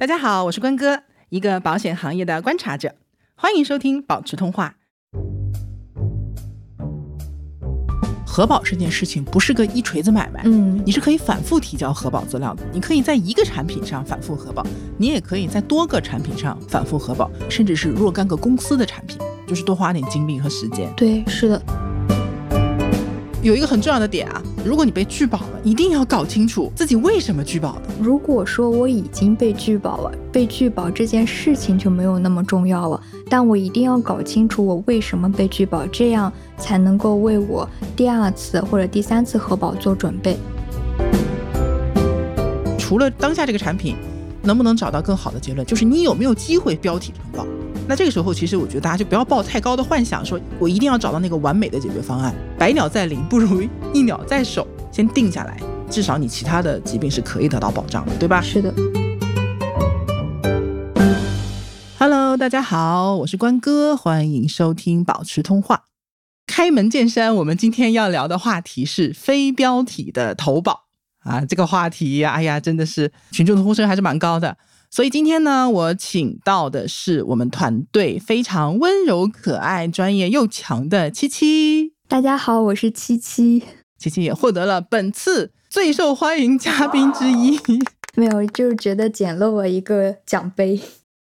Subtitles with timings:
[0.00, 2.94] 大家好，我是关哥，一个保险行业的观察者，
[3.34, 4.76] 欢迎收听保持通话。
[8.24, 12.62] 核保这件事情不是个一锤子买卖，嗯你是可以反复提交核保资料的。
[12.72, 14.64] 你可以在一个产品上反复核保，
[14.96, 19.18] 你也可以在多个产品上反复核保，甚至是若干个公司的产品，
[19.48, 20.88] 就是多花点精力和时间。
[20.96, 21.60] 对，是的，
[23.40, 27.82] 有一个很重要的点啊，如果你被拒保了，一定要搞清楚自己为什么拒保的。
[28.00, 40.36] 如果说我已经被拒保了，被拒保这件事情就没有那么重要了，但我一定要搞清楚我为什么被拒保，这样才能够为我第二次或者第三次核保做准备。
[42.76, 43.94] 除了当下这个产品
[44.42, 47.46] 能不能找到更好的结论，就是你有没有机会标题承保。
[47.88, 52.34] 那这个时候，其实我觉得大家就不要抱太高的幻想，说我一定要找到那个完美的解决方案。
[52.58, 58.74] 百鸟在林，不如一鸟在手，先定下来，至少你其他的疾病是可以得到保障的，对吧是的
[61.98, 65.84] ，？Hello，大家好，我是关哥，欢迎收听保持通话。
[66.46, 70.84] 开门见山，我们今天要聊的话题是非标题的投保
[71.20, 74.58] 啊，这个话题呀，哎呀，真的是群众的呼声还是蛮高的。
[74.90, 81.92] 所以今天呢，我请到的是我们团队非常温柔、可爱、专业又强的七七。
[82.08, 83.62] 大家好，我是七七。
[83.98, 87.60] 七七也获得了本次最受欢迎嘉宾之一。
[88.14, 90.80] 没有，就是觉得捡漏了一个奖杯。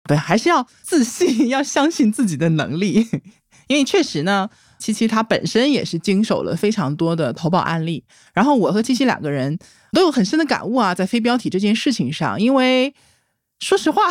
[0.07, 3.09] 对，还是要自信，要相信自己的能力，
[3.69, 9.59] 因为确实呢，七七她本身也是经手了非常多的投保案例，然后我和七七两个人
[9.93, 12.95] 都有很深的感悟啊，在非标题这件事情上，因为
[13.65, 14.03] 说实话，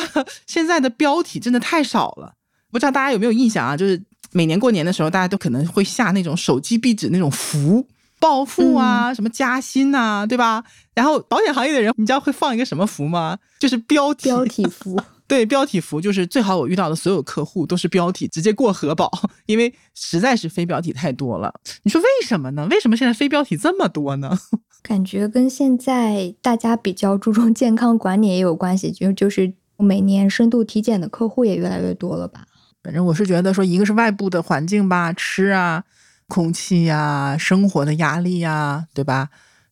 [0.48, 2.34] 现在的标题真的太少了，
[2.72, 3.78] 不知道大家有没有印象啊？
[3.78, 4.02] 就是
[4.32, 7.88] 每年过年的时候，大家都可能会下那种手机壁纸那种福。
[8.20, 10.64] 暴富啊，什么加薪呐、对吧？
[10.94, 13.38] 然后保险行业的人，你知道会放一个什么福吗？
[13.60, 14.23] 就是标题。
[14.30, 14.98] 标题符，
[15.34, 19.09] 对，标题服就是最好我遇到的所有客户都是标题，直接过核保，
[19.48, 21.52] 因为实在是非标题太多了。
[21.81, 22.67] 你说为什么呢？
[22.70, 24.38] 为什么现在非标题这么多呢？
[24.83, 32.45] 感觉跟现在大家比较注重健康管理也有关系，就就是每年深度体检的客户也越来越多了吧？
[32.83, 35.83] 反正我是觉得说，一个是外部的环境吧，吃啊、
[36.27, 39.30] 空气呀、生活的压力呀、对吧？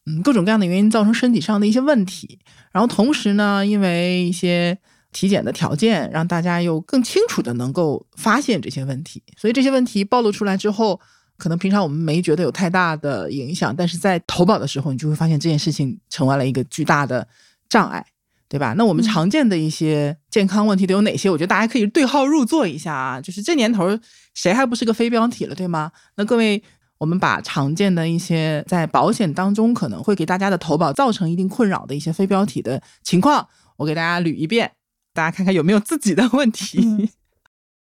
[0.08, 2.40] 嗯，各种各样的原因造成身体上的一些问题。
[2.72, 4.80] 然后同时呢，因为一些
[5.12, 9.22] 体检的条件，让大家又更清楚的能够发现这些问题。
[9.38, 11.00] 所以这些问题暴露出来之后，
[11.38, 17.28] 可能平常我们没觉得有太大的影响，但是在投保的时候，你就会发现这件事情成为了一个巨大的
[17.70, 18.06] 障碍。
[18.52, 18.74] 对吧？
[18.78, 21.30] 那我们嗯常见的一些健康问题都有哪些？
[21.30, 23.22] 我觉得大家可以对号入座一下啊。
[23.22, 23.98] 就是这年头，
[24.34, 25.90] 谁还不是个非标体了，对吗？
[26.16, 26.62] 那各位，
[26.98, 33.48] 我们把常见的一些在保险当中可能会给大家的投保造成一定困扰的一些非标体的情况，
[33.78, 34.70] 我给大家捋一遍，
[35.14, 36.80] 大家看看有没有自己的问题。
[36.84, 37.08] 嗯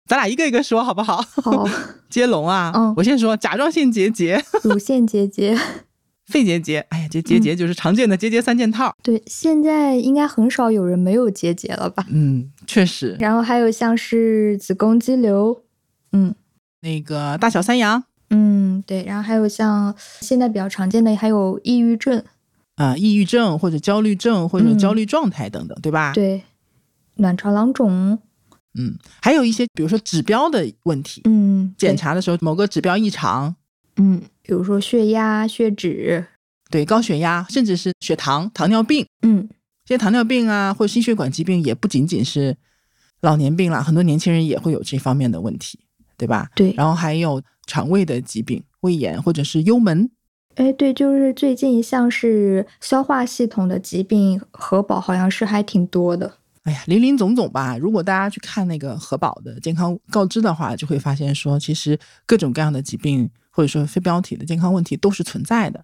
[0.07, 1.21] 咱俩一个一个说好不好？
[1.21, 1.65] 好，
[2.09, 2.71] 接龙啊！
[2.75, 5.57] 嗯我先说甲状腺结节、乳腺结节。
[6.27, 6.79] 肺结节。
[6.89, 8.93] 哎呀，这结节就是常见的结节三件套。
[9.03, 12.05] 对，现在应该很少有人没有结节了吧？
[12.09, 13.15] 嗯，确实。
[13.19, 15.63] 然后还有像是子宫肌瘤，
[16.11, 16.33] 嗯
[16.81, 22.21] 那个大小三阳嗯，对，然后还有像现在比较常见的还有抑郁症，
[22.75, 26.41] 啊、抑郁症或者焦虑症或者嗯焦虑状态等等，对吧？，对，
[27.21, 28.19] 卵巢囊肿，
[28.73, 33.55] 嗯，还有一些比如说指标的问题，嗯，检查的时候某个指标异常，
[33.95, 36.25] 嗯，比如说血压、血脂，
[36.69, 39.47] 对高血压，甚至是血糖、糖尿病，嗯。
[39.83, 42.55] 这些糖尿病啊或者心血管疾病也不仅仅是
[43.21, 45.79] 老年病了，很多年轻人也会有这方面的问题，
[46.15, 46.49] 对吧？
[46.55, 50.09] 对，然后还有肠胃的疾病，胃炎或者是幽门，
[50.55, 57.77] 哎，对，就是最近像是消化系统的疾病核保好像是还挺多的，哎呀，林林总总吧。
[57.77, 65.83] 如果大家去看那个核保的健康告知的话，就会发现说，其实各种各样的疾病或者说非标体的健康问题都是存在的。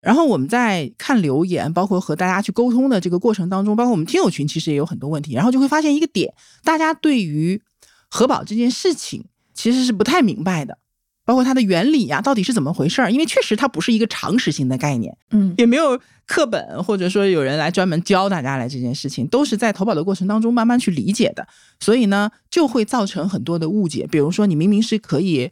[0.00, 7.60] 然后我们在看留言，包括和大家去沟通的这个过程当中，包括我们听友群其实也有很多问题，然后就会发现一个点，大家对于
[8.08, 10.78] 核保这件事情其实是不太明白的，
[11.26, 13.12] 包括它的原理呀、到底是怎么回事儿？
[13.12, 15.14] 因为确实它不是一个常识性的概念。
[15.32, 21.46] 嗯也没有课本，或者说有人来专门教大家来这件事情，都是在投保的过程当中慢慢去理解的，
[21.80, 24.06] 所以呢，就会造成很多的误解。
[24.10, 25.50] 比如说，你明明是可以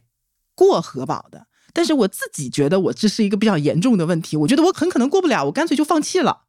[0.55, 6.43] 过核保的，但是我自己觉得我这是一个比较严重的问题，我觉得我很可能过不了，我干脆就放弃了。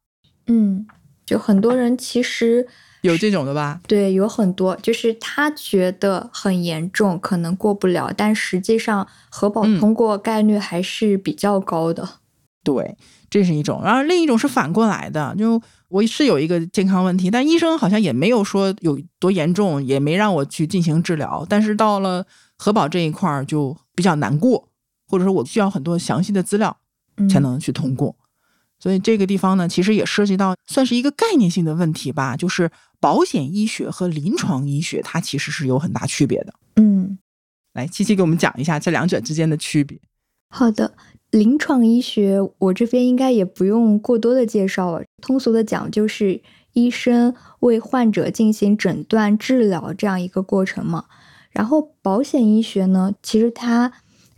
[0.47, 0.87] 嗯，
[1.25, 2.65] 就很多人其实
[3.01, 3.79] 有这种的吧？
[3.87, 12.07] 对有很多，就是他觉得很严重，可能过不了，但实际上核保嗯通过概率还是比较高的。
[12.63, 12.97] 对，
[13.29, 13.81] 这是一种。
[13.83, 21.45] 然后另一种是反过来的，就我是有一个健康问题，但医生好像也没有说有多严重，也没让我去进行治疗。
[21.47, 22.25] 但是到了
[22.57, 24.67] 核保这一块儿就比较难过，
[25.07, 26.75] 或者说我需要很多详细的资料
[27.29, 28.13] 才能去通过。
[28.79, 32.69] 所以这个地方呢，其实也涉及到算是一个概念性的问题吧，就是
[32.99, 36.53] 保险医学和临床医学它其实是有很大区别的。
[36.75, 37.17] 嗯，
[37.73, 39.99] 来，七七给我们讲一下这两者之间的区别。
[40.49, 40.93] 好的，
[41.31, 46.39] 临床医学我这边应该也不用过多的介绍了，通俗的讲就是
[46.73, 51.05] 医生为患者进行诊断治疗这样一个过程嘛。
[51.49, 53.91] 然后保险医学呢，其实它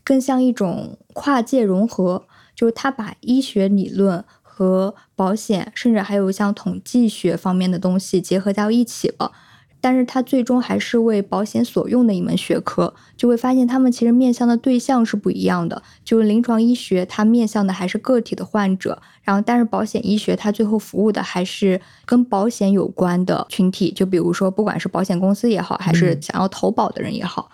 [0.06, 2.25] 更像一种跨界融合。
[2.60, 9.32] 就是他把医学理论和保险，甚至还有像统计学方面的东西结合到一起了，
[9.80, 12.94] 但是它最终还是为保险所用的一门学科。
[13.16, 15.82] 就会发现他们其实面向的对象是不一样的。
[16.04, 23.90] 就是临床医学，它面向的还是个体的患者，然后但是保险医学它最后服务的还是跟保险有关的群体。
[23.90, 27.50] 就比如说，不管是保险公司也好，还是想要投保的人也好。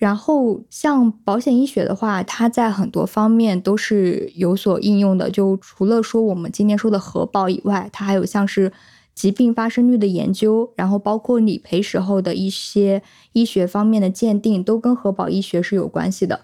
[0.00, 5.30] 然后像保险医学的话，它在很多方面都是有所应用的。
[5.30, 8.72] 就除了说我们今天说的核保以外，它还有像是
[9.14, 13.02] 疾病发生率的研究，然后包括理赔时候的一些
[13.34, 16.40] 医学方面的鉴定，都跟核保医学是有关系的。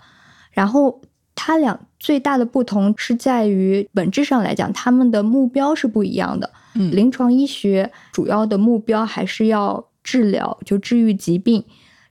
[0.50, 1.00] 然后
[1.34, 6.50] 它俩最大的不同是在于本质上来讲，他们的目标是不一样的。
[6.74, 11.64] 嗯，临床医学主要的目标还是要治疗，就治愈疾病。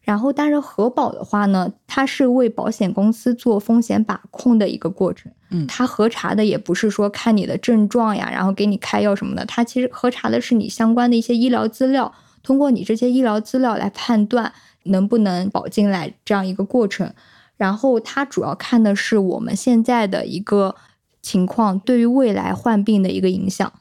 [0.06, 5.31] 然后，但是核保的话呢，它是为保险公司做风险把控的一个过程。
[5.50, 12.13] 嗯，它核查的也不是说看你的症状呀，然后给你开药什么的，它其实核查的是你相关的一些医疗资料，
[12.44, 14.54] 通过你这些医疗资料来判断
[14.84, 17.12] 能不能保进来这样一个过程。
[17.58, 20.75] 然后，它主要看的是我们现在的一个
[21.24, 23.74] 情况对于未来患病的一个影响。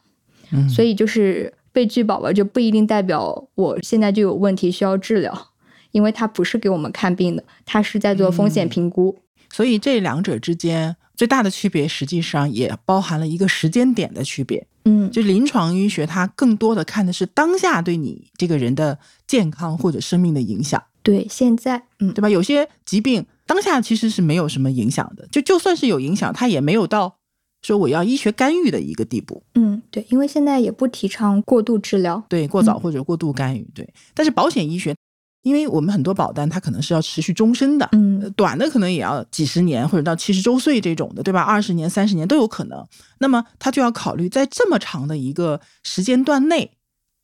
[0.53, 5.49] 嗯，所以就是被拒保了，就不一定代表我现在就有问题需要治疗。
[5.95, 9.17] 因为它不是给我们看病的，它是在做风险评估，
[9.49, 14.67] 所以这两者之间最大的区别，实际上也包含了一个时间点的区别。
[14.87, 18.99] 嗯，就临床医学，它更多的看的是当下对你这个人的
[19.29, 20.83] 健康或者生命的影响。
[21.05, 22.29] 对，现在，嗯，对吧？
[22.29, 27.17] 有些疾病当下其实是没有什么影响的，就就算是有影响，它也没有到
[27.63, 29.45] 说我要医学干预的一个地步。
[29.55, 33.65] 嗯，对，因为现在也不提倡过度治疗，对，过早或者过度干预。
[33.73, 34.97] 对，但是保险医学。
[35.45, 41.43] 因为我们很多保单，它可能是要持续终身的，嗯，短的可能也要几十年或者到七十周岁这种的，对吧？
[41.43, 42.83] 二十年、三十年都有可能。
[43.19, 46.71] 那么他就要考虑，在这么长的一个时间段内，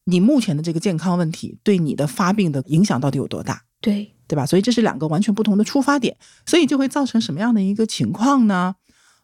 [0.05, 3.63] 你目前的这个健康问题对你的发病的影响到底有多大？
[3.81, 4.45] 对，对吧？
[4.45, 6.15] 所以这是两个完全不同的出发点，
[6.45, 8.75] 所以就会造成什么样的一个情况呢？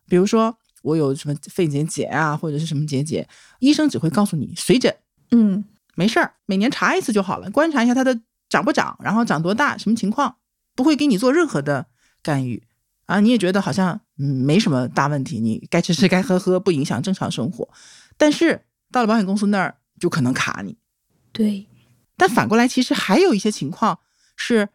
[0.08, 3.28] 比如说我有什么肺结节啊，或者是什么结节，
[3.58, 4.96] 医生只会告诉你随诊，
[5.32, 5.62] 嗯，
[5.96, 8.19] 没事儿，每年查一次就好了，观察一下他的。
[8.48, 10.37] 长不长，然后长多大，什么情况，
[10.75, 11.87] 不会给你做任何的
[12.22, 12.62] 干预
[13.06, 13.20] 啊！
[13.20, 17.69] 你也觉得好像嗯没什么大问题，你该吃吃该喝喝，不影响正常生活。
[18.16, 20.76] 但是到了保险公司那儿就可能卡你。
[21.32, 21.66] 对，
[22.16, 23.98] 但反过来，其实还有一些情况
[24.37, 24.69] 是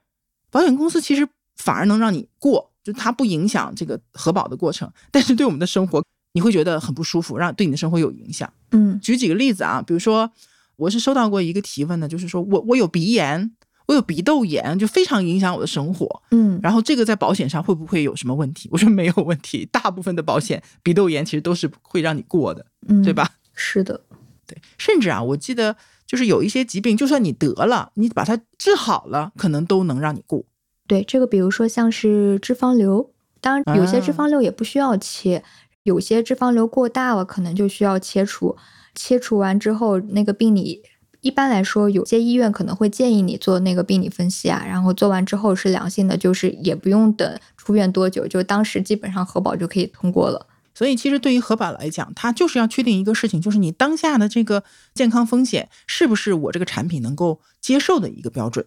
[0.50, 6.03] 保险公司其实反而能让你过，就它不影响这个核保的过程，但是对我们的生活
[6.33, 8.51] 你会觉得很不舒服，让对你的生活有影响。
[8.71, 10.31] 嗯，举几个例子啊，比如说
[10.75, 13.53] 我是收到过一个提问的，就是说我我有鼻炎。
[13.92, 16.24] 我有鼻窦炎，就非常影响我的生活。
[16.31, 18.69] 嗯，然后这个在保险上会不会有什么问题？
[18.71, 22.66] 我说没有问题，大部分的保险鼻窦炎其实都是会让你过的，
[23.04, 23.30] 对吧？
[23.54, 24.00] 是的，
[24.48, 24.57] 对。
[24.78, 25.76] 甚至啊，我记得
[26.07, 30.45] 就是有一些疾病，就算你得了，你把它治好了，可能都能让你过。
[30.88, 35.44] 对，这个比如说像是脂肪瘤，当然有些脂肪瘤也不需要切，
[35.83, 38.56] 有些脂肪瘤过大了，可能就需要切除。
[38.95, 40.81] 切除完之后，那个病理。
[41.21, 50.47] 一般来说，有些医院可能会建议你做那个病理分析啊，然后做完之后是良性的，就是也不用等出院多久，就当时基本上核保就可以通过了。
[50.73, 54.63] 所以，其实对于核保来讲，它就是要确定一个事情，就是你当下的这个
[54.95, 58.66] 健康风险是不是我这个产品能够接受的一个标准，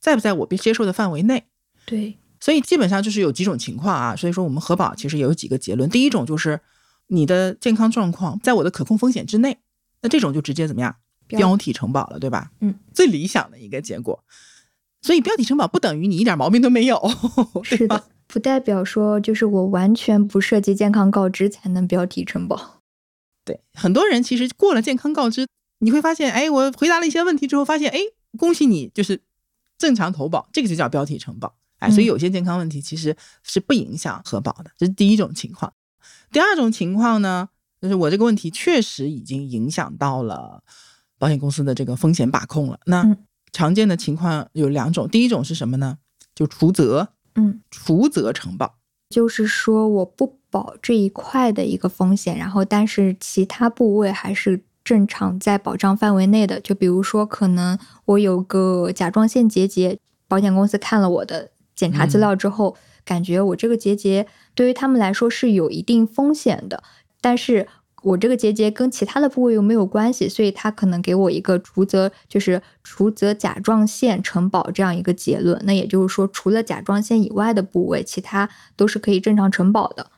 [0.00, 1.44] 在不在我接受的范围内。
[1.84, 4.16] 对，所以基本上就是有几种情况啊。
[4.16, 5.88] 所以说，我们核保其实也有几个结论。
[5.88, 6.58] 第一种就是
[7.06, 9.58] 你的健康状况在我的可控风险之内，
[10.00, 10.96] 那这种就直接怎么样？
[11.28, 12.50] 标体承保了，对吧？
[12.60, 14.24] 嗯，最理想的一个结果。
[15.02, 17.00] 所以标体承保不等于你一点毛病都没有，
[17.62, 22.80] 是的，不代表说就是我完全不涉及健康告知才能标题承保。
[23.44, 25.46] 对，很多人其实过了健康告知，
[25.78, 27.98] 你会发现，哎，我回答了一些问题之后，发现，哎，
[28.36, 29.20] 恭喜你，就是
[29.78, 31.54] 正常投保，这个就叫标题承保。
[31.78, 35.72] 哎，所以有些健康问题其实是不影响核保的，这是第一种情况。
[36.32, 37.48] 第二种情况呢？
[37.80, 40.64] 就是我这个问题确实已经影响到了
[41.18, 42.78] 保险公司的这个风险把控了。
[42.86, 43.16] 那嗯
[43.50, 45.96] 常见的情况有两种，第一种是什么呢？
[46.34, 48.76] 就除责，嗯，除责承保。
[49.08, 56.60] 就是说我不保这一块的一个风险，然后但是其他部位还是正常在保障范围内的。
[56.60, 59.98] 就比如说，可能我有个甲状腺结节，
[60.28, 66.84] 保险公司看了我的检查资料之后，感觉我这个结节对于他们来说是有一定风险的，
[67.22, 67.66] 但是。
[68.08, 75.60] 我这个结节跟其他的部位又没有关系，所以他可能给我一个除则，就是除则甲状腺承保这样一个结论。
[75.64, 80.10] 那也就是说，除了甲状腺以外的部位，其他都是可以正常承保的。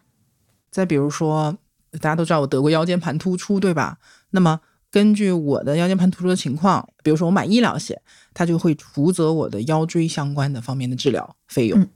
[0.71, 1.59] 再比如说，
[1.93, 3.99] 大家都知道我得过腰间盘突出，对吧？
[4.31, 4.61] 那么
[4.93, 8.01] 根据我的腰间盘突出的情况，比如说我买医疗险，
[8.33, 11.89] 它就会除责我的腰椎相关的方面的治疗费用，嗯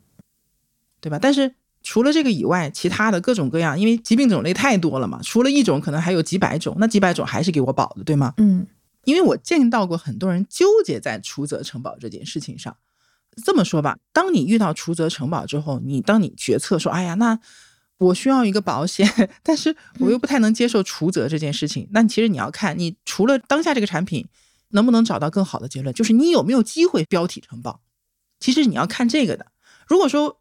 [1.00, 1.18] 对吧？
[1.20, 8.34] 但是除了这个以外，其他的各种各样，因为疾病种类太多了嘛，除了一种，可能还有几百种，那几百种还是给我保的，对吗？
[8.38, 8.66] 嗯
[9.04, 12.74] 因为我见到过很多人纠结在除责承保这件事情上。
[13.44, 17.38] 这么说吧，当你遇到除责承保之后，你当你决策说，哎呀，那
[17.98, 19.06] 我需要一个保险，
[19.44, 24.26] 但是我又不太能接受除责这件事情，那其实你要看你除了当下这个产品
[24.70, 27.82] 能不能找到更好的结论，就是你有没有机会标体承保。
[28.40, 29.46] 其实你要看这个的。
[29.86, 30.40] 如果说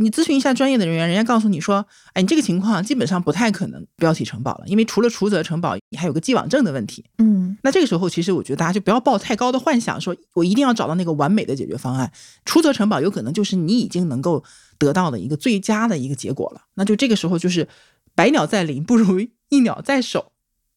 [0.00, 7.04] 你咨询一下专业的人员，人家告诉你说，哎，你这个情况基本上不太可能标体承保了，因为除了除责承保，你还有个既往症的问题。
[7.18, 12.10] 嗯那这个时候，其实我觉得大家就不要抱太高的幻想，说我一定要找到那个完美的解决方案。
[12.46, 14.42] 除责承保有可能就是你已经能够
[14.78, 16.62] 得到的一个最佳的一个结果了。
[16.74, 17.68] 那就这个时候就是
[18.14, 20.32] 百鸟在林，不如一鸟在手，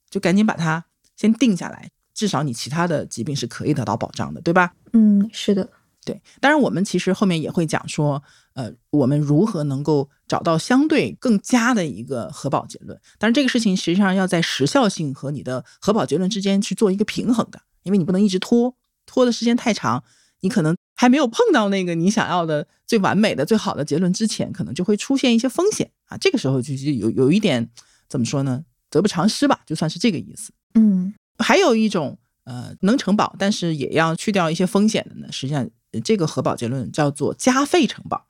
[0.09, 0.83] 就赶紧把它
[1.15, 4.73] 先定下来，至少你其他的疾病是可以得到保障的，对吧？
[4.91, 5.69] 嗯，是的，
[6.05, 8.21] 对，当然我们其实后面也会讲说，
[8.53, 12.99] 呃，我们如何能够找到相对更佳的一个核保结论。
[13.17, 20.03] 但是这个事情实际上要在时效性和你的核保结论之间去做一个平衡的，因为你不能一直拖，拖的时间太长，
[20.41, 26.17] 你可能还没有碰到那个你想要的最完美的、最好的结论之前，可能就会出现一些风险啊。
[26.17, 27.69] 这个时候就就有有一点
[28.09, 30.51] 怎么说呢，得不偿失吧，就算是这个意思。
[30.75, 38.25] 嗯还有一种呃能承保，但是也要去掉一些风险的呢，实际上呃这个核保结论叫做加费承保。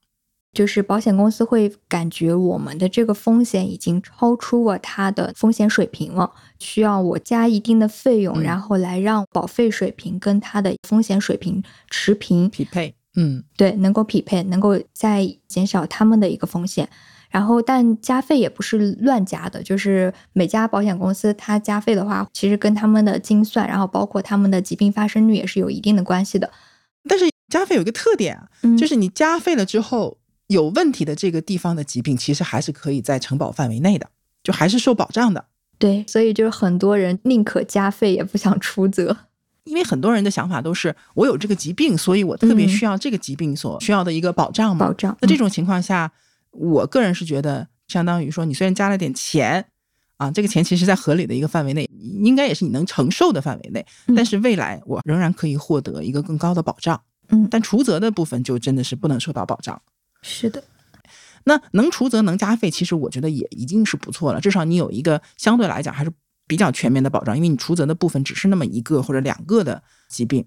[0.54, 16.88] 就是保险公司会感觉我们的这个风险已经超出了它的风险水平了，需要我加一定的费用，嗯然后来让保费水平跟它的风险水平持平，匹配，嗯，对，能够匹配，能够再减少他们的一个风险。
[17.34, 26.52] 然后，但加费也不是乱加的，就是每家保险公司它加费的话，其实跟他们的精算，然后包括他们的疾病发生率也是有一定的关系的。
[27.10, 28.40] 但是加费有一个特点
[28.78, 34.08] 就是你加费了之后，有问题的这个地方的疾病，其实还是可以在承保范围内的，
[34.44, 35.46] 就还是受保障的。
[35.80, 39.18] 对，所以就是很多人宁可加费也不想出责。
[39.64, 44.86] 因为很多人的想法都是我有这个疾病，所以我特别嗯需要这个疾病所需要的一个保障嘛。
[44.86, 46.12] 保障那这种情况下，
[46.54, 49.66] 我个人是觉得，相当于说你虽然加了点钱
[50.18, 51.90] 啊，这个钱其实在合理的一个范围内，
[52.24, 57.02] 应该也是你能承受的范围内，嗯但是未来我仍然可以获得一个更高的保障。
[57.30, 59.82] 嗯，但除责的部分就真的是不能受到保障。
[60.22, 60.64] 是的，
[61.46, 66.12] 那能除责能加费，其实我觉得也已经是不错了，至少你有一个相对来讲还是
[66.48, 70.46] 比较全面的保障，因为你除责的部分只是那么一个或者两个的疾病。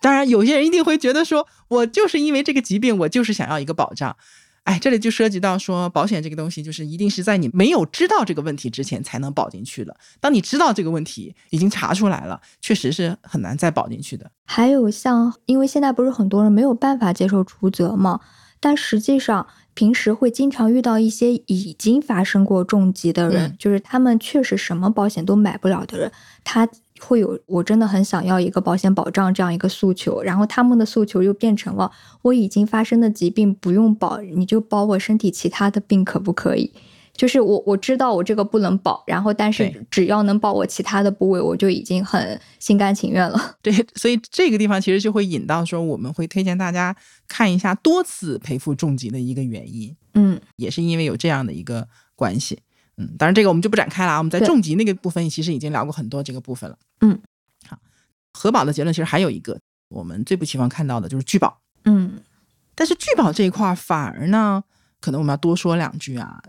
[0.00, 4.16] 当然，有些人一定会觉得说，我就是因为这个疾病，我就是想要一个保障。
[4.64, 9.96] 哎，这里就涉及到说，保险这个东西，就是一定是在你没有知道这个问题之前才能保进去的。
[10.20, 14.30] 当你知道这个问题已经查出来了，确实是很难再保进去的。
[14.44, 18.20] 还有像，因为现在不是很多人没有办法接受除责嘛，
[18.60, 26.12] 但实际上平时会经常遇到一些已经发生过重疾的人，嗯就是他们确实什么保险都买不了的人，
[26.44, 26.68] 他
[27.04, 31.90] 会有我真的很想要一个保险保障这样一个诉求，然后他们的诉求又变成了
[32.22, 36.72] 我已经发生的疾病不用保，你就保我身体其他的病可不可以？
[37.14, 43.56] 就是我我知道我这个不能保，然后但是只要能保我其他的部位，我就已经很心甘情愿了。
[43.60, 46.96] 对，所以这个地方其实就会引到说，我们会推荐大家
[47.28, 52.60] 看一下多次赔付重疾的一个原因，嗯也是因为有这样的一个关系。
[52.96, 56.76] 嗯，当然这个我们就不展开了啊，我们在重疾那个部分其实已经聊过很多这个部分了。
[57.00, 57.18] 嗯，
[57.66, 57.78] 好，
[58.32, 59.58] 核保的结论其实还有一个，
[59.88, 62.20] 我们最不希望看到的就是拒保，嗯
[62.74, 64.64] 但是拒保这一块儿反而呢，
[65.00, 66.42] 可能我们要多说两句啊，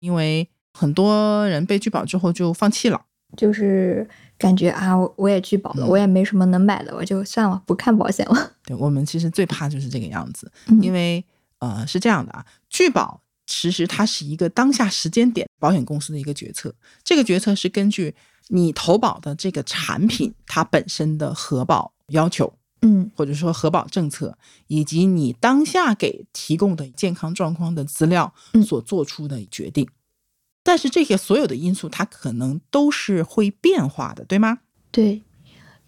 [0.00, 3.02] 因为很多人被拒保之后就放弃了。
[3.36, 8.52] 就是感觉啊，我我也拒保了，嗯我也没什么能买的，我就算了，不看保险了。
[8.64, 11.22] 对我们其实最怕就是这个样子，嗯因为
[11.58, 16.72] 呃是这样的啊，拒保其实它是一个当下时间点保险公司的一个决策。
[17.02, 18.14] 这个决策是根据
[18.48, 22.52] 你投保的这个产品它本身的核保要求，
[22.82, 24.36] 嗯或者说核保政策，
[24.66, 29.88] 以及你当下给提供的健康状况的资料嗯所做出的决定。
[30.62, 34.58] 但是这些所有的因素，它可能都是会变化的，对吗？
[34.90, 35.22] 对，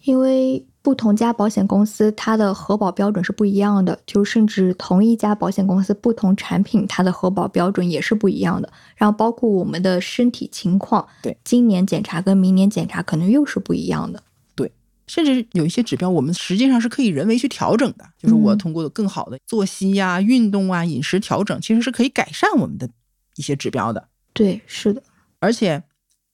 [0.03, 8.73] 因为不同家保险公司它的核保标准是不一样的，就甚至同一家保险公司不同产品它的核保标准也是不一样的。
[8.97, 14.23] 然后包括我们的身体情况，对，今年检查跟明年检查可能又是不一样的。
[14.55, 14.73] 对
[15.07, 22.89] 甚至有一些指标，我们实际上是可以人为去调整的，就是我嗯通过更好的作息呀、运动啊、饮食调整，其实是可以改善我们的
[23.37, 24.09] 一些指标的。
[24.33, 25.03] 对，是的，
[25.41, 25.83] 而且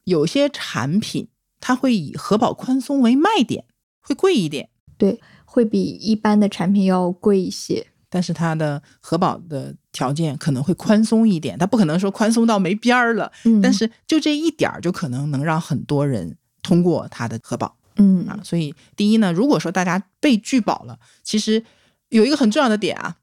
[0.05, 1.27] 有些产品
[1.67, 3.65] 它会以核保宽松为卖点，
[4.01, 7.89] 会贵一点，对，会比一般的产品要贵一些。
[8.09, 17.77] 但是它的核保的条件可能会宽松一点，它不可能说宽松到没边儿了，嗯，但是就这一点儿就可能能让很多人通过它的核保。
[17.97, 21.65] 嗯啊，所以第一呢，如果说大家被拒保了，其实
[22.11, 23.17] 有一个很重要的点啊，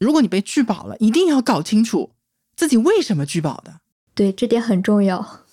[0.00, 2.10] 如果你被拒保了，一定要搞清楚
[2.56, 3.82] 自己为什么拒保的。
[4.12, 5.45] 对，这点很重要。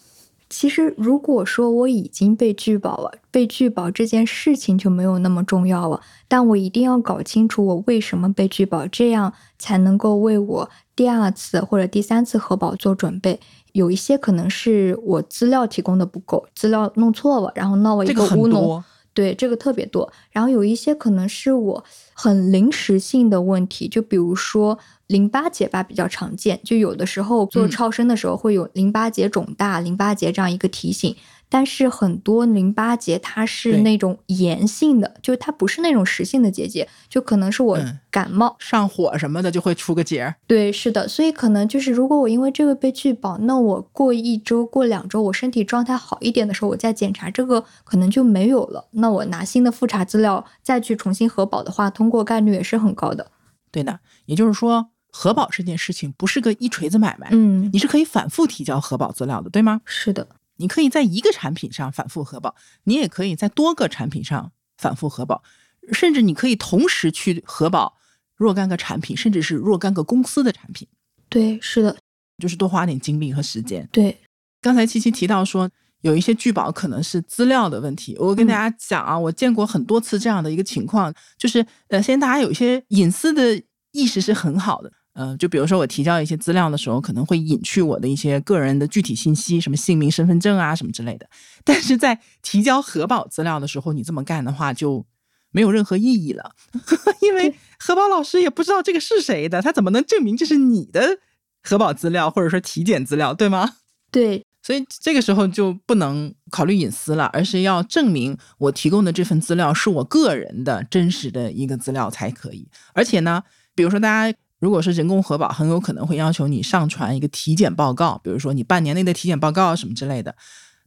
[0.56, 6.00] 其实，如果说我已经被拒保了，被拒保这件事情就没有那么重要了。
[6.28, 13.40] 但我一定要搞清楚我为什么被拒保，这样才能够为我第二次或者第三次核保做准备。
[13.72, 18.62] 有一些可能是我资料提供的不够，资料弄错了，然后闹了一个乌龙。
[18.62, 18.84] 多，
[19.16, 20.12] 对，这个特别多。
[20.32, 21.84] 然后有一些可能是我
[22.14, 24.78] 很临时性的问题，就比如说
[25.14, 31.16] 淋巴结吧比较常见，就有的时候做嗯超声的时候会有淋巴结肿大、淋巴结这样一个提醒。
[31.50, 38.56] 但是很多淋巴结它是那种炎性的，就它不是那种实性的结节，就可能是我嗯感冒。
[38.58, 40.34] 上火什么的就会出个结儿。
[40.48, 48.88] 对，是的，所以可能就是如果我因为这个被拒保，那我过一周、过两周，我身体状态好一点的时候，我再检查这个可能就没有了。
[48.94, 53.28] 那我拿新的复查资料再去重新核保的话，通过概率也是很高的。
[53.72, 59.80] 对的，也就是说，核保这件事情不是个一锤子买卖，嗯，你是可以反复提交核保资料的，对吗？
[59.86, 65.44] 是的，你可以在一个产品上反复核保，你也可以在多个产品上反复核保，
[65.92, 67.96] 甚至你可以同时去核保
[68.36, 70.88] 若干个产品，甚至是若干个公司的产品，
[71.30, 71.96] 对，是的，
[72.40, 73.88] 就是多花点精力和时间。
[73.92, 74.18] 对，
[74.62, 75.70] 刚才七七提到说，
[76.02, 78.18] 有一些拒保可能是资料的问题。
[78.20, 83.62] 我跟大家讲啊，我见过很多次这样的一个情况，就是呃，现在大家有一些隐私的
[83.92, 84.92] 意识是很好的。
[85.14, 91.28] 呃，就比如说我提交一些资料的时候，可能会隐去我的一些个人的具体信息，什么姓名、身份证啊什么之类的。
[91.64, 95.06] 但是在提交核保资料的时候，你这么干的话就
[95.52, 96.56] 没有任何意义了，
[97.22, 101.20] 因为核保老师也不知道这个是谁的，他怎么能证明这是你的
[101.62, 103.76] 核保资料或者说体检资料，对吗？
[104.12, 112.68] 对，所以这个时候就不能考虑隐私了，而是要证明我提供的这份资料是我个人的真实的一个资料才可以。
[112.94, 113.44] 而且呢，
[113.76, 120.34] 比如说大家如果是人工核保，很有可能会要求你上传一个体检报告，比如说你半年内的体检报告什么之类的。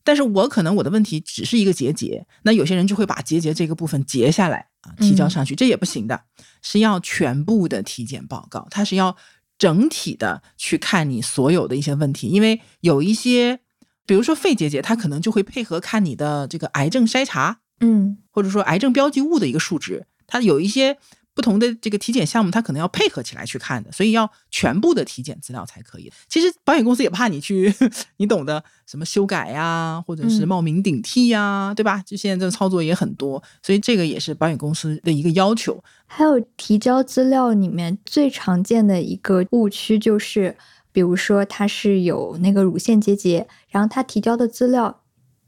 [0.03, 6.23] 但是我可能我的问题只是一个结节，那有些人就会把结节这个部分截下来啊提交上去，这也不行的，
[6.63, 9.15] 是要全部的体检报告，它是要
[9.59, 13.61] 整体的去看你所有的一些问题，因为有一些，
[14.07, 20.97] 比如说肺结节，它可能就会配合看你的这个癌症筛查，嗯，或者说癌症标记物的一个数值，它有一些
[21.37, 26.11] 不同的这个体检项目，它可能要配合起来去看的，所以要全部的体检资料才可以。
[26.31, 27.73] 其实保险公司也怕你去，
[28.17, 32.03] 你懂得什么修改呀，或者是嗯冒名顶替呀，对吧？
[32.07, 35.85] 就现在这个操作也很多，所以这个也是保险公司的一个要求。
[36.07, 40.57] 还有提交资料里面最常见的一个误区就是，
[40.91, 45.03] 比如说它是有那个乳腺结节，然后他提交的资料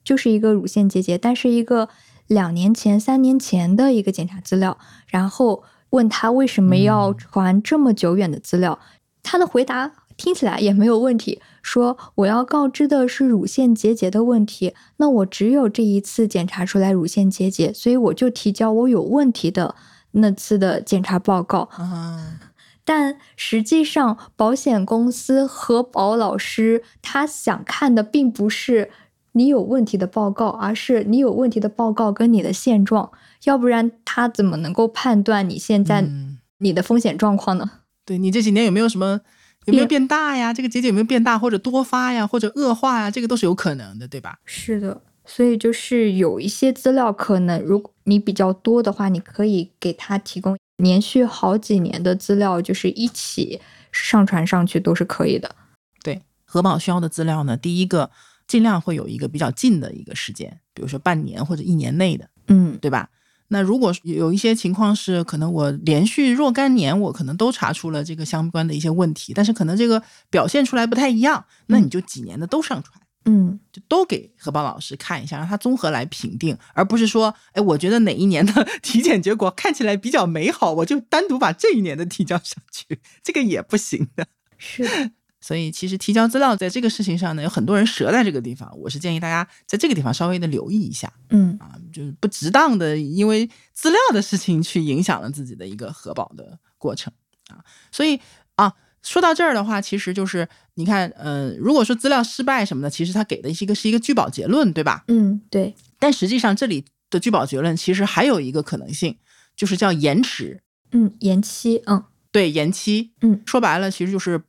[0.04, 1.88] 就是一个乳腺结节，但是一个
[2.26, 8.78] 两年前、三年前的一个检查资料，然后问他为什么要嗯传这么久远的资料，
[9.22, 19.74] 他的回答听起来也没有问题，说我要告知的是乳腺结节的问题，那我只有这一次检查出来乳腺结节，所以我就提交我有问题的
[20.12, 21.68] 那次的检查报告。
[21.72, 22.40] 啊，
[22.84, 28.90] 但实际上，保险公司核保老师他想看的并不是
[29.38, 33.12] 你有问题的报告，而是你有问题的报告跟你的现状，
[33.44, 37.70] 要不然他怎么能够判断你现在嗯你的风险状况呢？
[38.04, 39.20] 对你这几年有没有什么
[39.66, 40.52] 有没有变大呀？
[40.52, 43.10] 这个结节有没有变大，或者多发呀，或者恶化呀？
[43.10, 44.38] 这个都是有可能的，对吧？
[44.44, 53.60] 是的，所以就是有一些资料，可能如果你比较多的话，你可以给他提供连续好几年的资料就是一起
[53.92, 55.54] 上传上去都是可以的。
[56.02, 58.10] 对，核保需要的资料呢，第一个
[58.48, 63.08] 尽量会有一个比较近的一个时间，比如说半年或者一年内的，嗯对吧？
[63.50, 84.26] 那如果有一些情况是，可能我连续若干年，我可能都查出了这个相关的一些问题，但是可能这个表现出来不太一样，那你就几年的都上传，嗯就都给核保老师看一下，让他综合来评定，而不是说，哎，我觉得哪一年的体检结果看起来比较美好，我就单独把这一年的提交上去，这个也不行的。
[84.58, 91.12] 是的，所以其实提交资料在这个事情上呢，有很多人折在这个地方，我是建议大家在这个地方稍微的留意一下。
[91.30, 97.12] 嗯啊，就是不值当的，因为资料的事情去影响了自己的一个核保的过程
[97.48, 97.62] 啊。
[97.92, 98.20] 所以
[98.56, 105.04] 啊，说到这儿的话，其实就是你看，呃，如果说资料失败什么的，其实他给的是一个是一个拒保结论，对吧？
[105.06, 109.16] 嗯对，但实际上这里的拒保结论其实还有一个可能性，
[109.54, 113.12] 就是叫延迟，嗯延期，嗯对，延期。
[113.22, 114.42] 嗯说白了，其实就是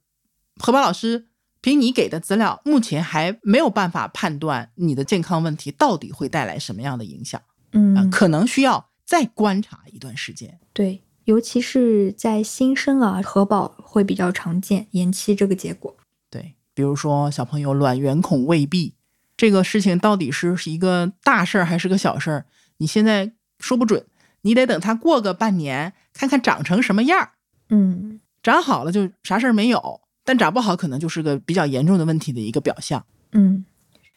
[0.60, 1.28] 核保老师
[1.62, 7.40] 凭你给的资料，目前还没有办法判断你的健康问题到底会带来什么样的影响。
[7.40, 10.60] 啊、嗯可能需要再观察一段时间。
[10.74, 15.96] 对，尤其是在新生儿核保会比较常见延期这个结果。
[16.30, 18.96] 对，比如说小朋友卵圆孔未闭
[19.38, 22.46] 这个事情，到底是是一个大事儿还是个小事儿？
[22.78, 24.06] 你现在说不准，
[24.42, 27.32] 你得等他过个半年，看看长成什么样儿。
[27.70, 33.04] 嗯长好了就啥事儿没有，但长不好可能就是个比较严重的问题的一个表象。
[33.32, 33.66] 嗯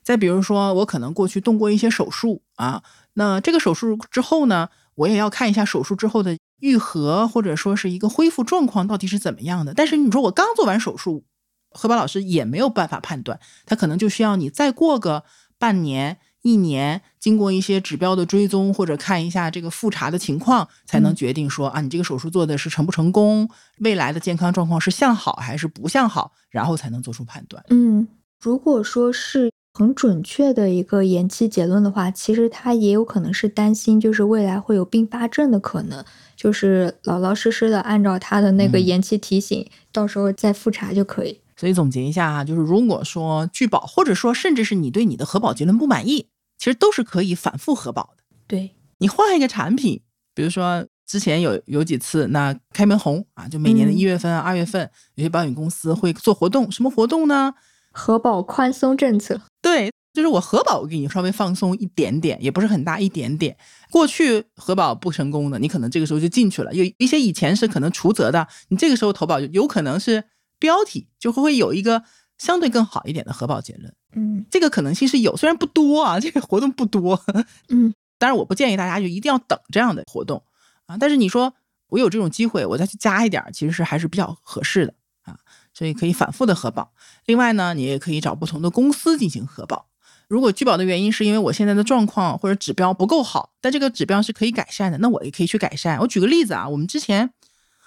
[0.02, 2.82] 再比如说，我可能过去动过一些手术啊，
[3.14, 9.72] 那这个手术之后呢，我也要看一下手术之后的愈合或者说是一个恢复状况到底是怎么样的。
[9.72, 11.24] 但是你说我刚做完手术，
[11.70, 15.24] 何宝老师也没有办法判断，他可能就需要你再过个
[15.56, 27.64] 半年、一年，经过一些指标的追踪或者看一下这个复查的情况，才能嗯决定说、啊，你这个手术做的是成不成功，未来的健康状况是向好还是不向好，然后才能做出判断。
[27.70, 28.06] 嗯，
[28.40, 36.04] 如果说是很准确的一个延期结论的话，其实他也有可能是担心，就是未来会有并发症的可能，
[36.36, 41.38] 就是老老实实的按照他的那个嗯延期提醒，到时候再复查就可以。
[41.56, 46.26] 所以总结一下啊，就是如果说拒保，或者说甚至是你对你的核保结论不满意，
[46.62, 48.22] 其实都是可以反复核保的。
[48.46, 50.00] 对，你换一个产品，
[50.32, 57.54] 比如说之前有有几次，那开门红啊，就每年的嗯一月份啊、二月份，有些保险公司会做活动，什么活动呢？
[57.90, 59.40] 核保宽松政策。
[59.60, 63.56] 对，就是我核保我给你稍微放松一点点，也不是很大，一点点。
[63.90, 70.22] 过去核保不成功的，你可能这个时候就进去了；有一些以前是可能除责的，你这个时候投保就有可能是
[70.60, 72.04] 标题就会有一个
[72.42, 73.94] 相对更好一点的核保结论。
[74.16, 77.22] 嗯这个可能性是有，虽然不多啊，这个活动不多。
[77.68, 80.42] 嗯 当然，我不建议大家就一定要等这样的活动
[80.86, 80.96] 啊。
[80.98, 81.54] 但是你说
[81.88, 85.38] 我有这种机会，我再去加一点儿，其实是还是比较合适的啊。
[85.72, 86.92] 所以可以反复的核保。
[87.26, 89.86] 另外呢，你也可以找不同的公司进行核保。
[90.28, 95.98] 如果拒保的原因是因为我现在的状况或者指标不够好，但这个指标是可以改善的，那我也可以去改善。
[96.00, 97.30] 我举个例子啊，我们之前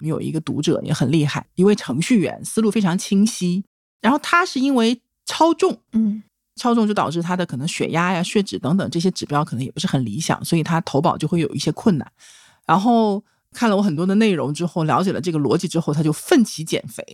[0.00, 3.64] 有一个读者也很厉害，一位程序员，思路非常清晰，
[4.00, 6.22] 然后他是因为超重，嗯
[6.56, 12.12] 超重就导致他的可能血压呀、血脂等等这些指标可能也不是很理想，所以他投保就会有一些困难。
[12.64, 17.04] 然后看了我很多的内容之后，了解了这个逻辑之后，他就奋起减肥，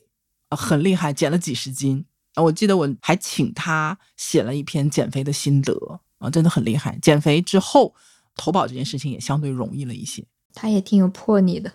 [0.49, 2.05] 啊，很厉害，减了几十斤。
[2.35, 6.97] 啊，我记得我还请他写了一篇减肥的心得，啊，真的很厉害。
[7.03, 7.95] 减肥之后
[8.37, 10.25] 投保这件事情也相对容易了一些。
[10.55, 11.73] 他也挺有魄力的。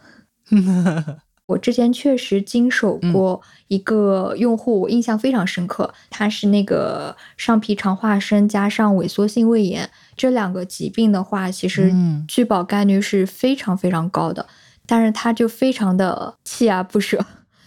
[1.47, 5.93] 我之前确实经手过一个用户，我印象非常深刻。
[6.10, 14.45] 他是那个上皮肠化生加上萎缩性胃炎这两个疾病的话，其实嗯拒保概率是非常非常高的。
[14.86, 17.25] 但是他就非常的锲而不舍，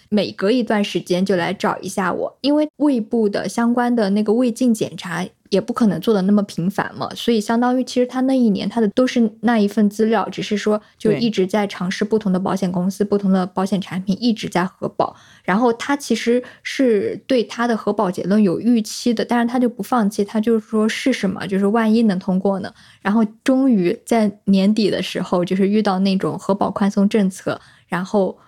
[0.09, 15.15] 每隔一段时间就来找一下我，因为胃部的相关的那个胃镜检查也不可能做的那么频繁嘛，所以相当于其实他那一年他的都是那一份资料，只是说就一直在尝试不同的保险公司、不同的保险产品，一直在核保。
[15.43, 22.73] 然后他其实是对他的核保结论有预期的，但是他就不放弃，他就是说试试嘛，就是万一能通过呢。
[23.03, 28.39] 然后终于在年底的时候，就是遇到那种核保宽松政策，然后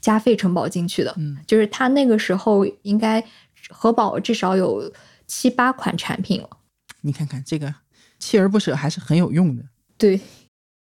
[0.00, 3.24] 加费承保进去的，嗯就是他那个时候应该
[3.68, 4.92] 核保至少有
[5.32, 6.48] 七八款产品了。
[7.00, 7.74] 你看看这个
[8.20, 9.64] 锲而不舍还是很有用的。
[9.96, 10.20] 对，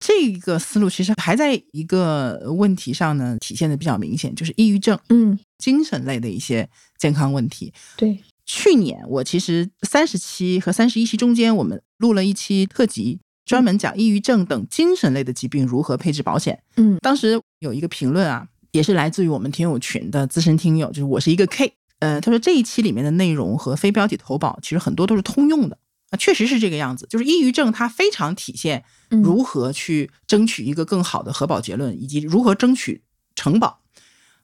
[0.00, 7.72] 这个思路其实还在一个问题上呢，体现的比较明显，就是抑郁症、嗯，精神类的一些健康问题。
[7.96, 16.60] 对，去年我其实三十期和三十一期中间，我们录了一期特辑，专门讲抑郁症等精神类的疾病如何配置保险。
[16.76, 25.78] 嗯当时有一个评论啊，也是来自于我们听友群的资深听友，就是我是一个 K，呃，他说这一期里面的内容和非标题投保其实很多都是通用的
[26.10, 27.06] 啊，确实是这个样子。
[27.08, 33.82] 就是抑郁症它非常体现嗯如何去争取一个更好的核保结论，以及如何争取承保。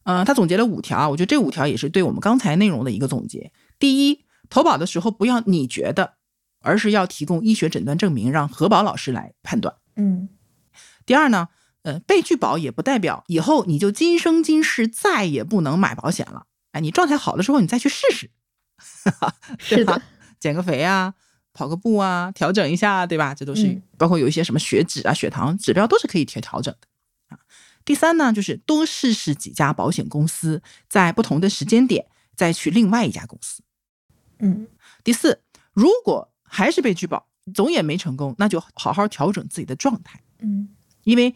[0.04, 3.50] 呃，他总结了五条啊，我觉得这五条也是对我们刚才内容的一个总结。
[3.78, 6.14] 第一，投保的时候不要你觉得，
[6.60, 9.74] 而是要提供医学诊断证明，让核保老师来判断。
[9.96, 10.28] 嗯
[11.04, 11.48] 第二呢，
[11.82, 16.46] 呃，被拒保也不代表以后你就今生今世再也不能买保险了。
[16.76, 18.30] 哎，你状态好的时候，你再去试试，
[19.08, 20.02] 对吧是的，
[20.38, 21.14] 减个肥啊，
[21.54, 23.34] 跑个步啊，调整一下，对吧？
[23.34, 26.86] 这都是、嗯包括有一些什么血脂啊、血糖指标都是可以调调整的
[27.34, 27.40] 啊。
[27.82, 33.62] 第三呢，就是多试试几家保险公司，在不同的时间点再去另外一家公司。
[34.40, 34.68] 嗯
[35.02, 35.40] 第四，
[35.72, 40.20] 如果还是被拒保，总也没成功，那就好好调整自己的状态。
[40.40, 40.68] 嗯
[41.04, 41.34] 因为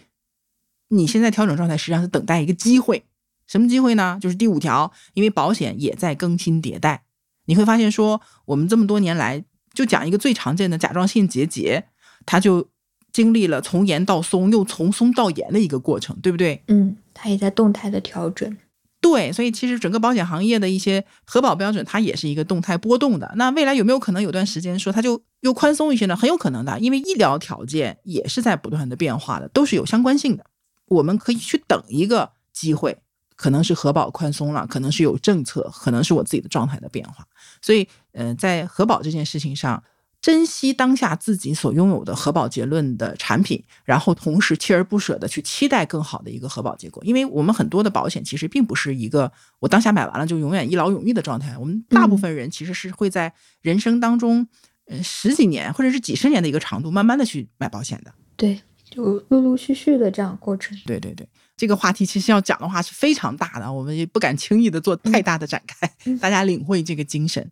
[0.89, 3.07] 你现在调整状态，实际上是等待一个机会。
[3.51, 4.17] 什么机会呢？
[4.21, 7.03] 就是第五条，因为保险也在更新迭代，
[7.47, 11.87] 你会发现说，我们这么多年来，就讲一个最常见的甲状腺结节，
[12.25, 12.69] 它就
[13.13, 16.63] 经历了从严到松，又从松到严的一个过程，对不对？
[16.69, 18.57] 嗯，它也在动态的调整。
[19.01, 23.33] 对，所以其实整个保险行业的一些核保标准，它也是一个动态波动的。
[23.35, 26.15] 那未来有没有可能有段时间说它就又宽松一些呢？
[26.15, 30.45] 很有可能的，因为医疗条件也是在不断的变化的，都是有相关性的。
[30.87, 32.99] 我们可以去等一个机会，
[33.41, 37.27] 可能是核保宽松了，可能是有政策，可能是我自己的状态的变化。
[37.63, 39.83] 所以，呃，在核保这件事情上，
[40.21, 47.03] 珍惜当下自己所拥有的核保结论的产品，然后同时锲而不舍的去期待更好的一个核保结果。
[47.03, 54.47] 因为我们很多的保险其实并不是一个我当下买完了就永远一劳永逸的状态，我们大部分人其实是会在人生当中，
[54.85, 58.13] 呃，十几年或者是几十年的一个长度，慢慢的去买保险的。
[58.37, 60.77] 对，就陆陆续续的这样过程。
[60.85, 61.27] 对对对，
[61.61, 66.19] 这个话题其实要讲的话是非常大的，我们也不敢轻易的做太大的展开，嗯。
[66.19, 67.51] 大家领会这个精神。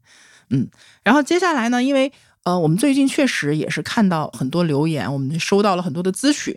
[0.49, 0.66] 嗯，
[1.05, 2.11] 然后接下来呢，因为
[2.44, 6.57] 呃，我们最近确实也是看到很多留言，我们收到了很多的咨询，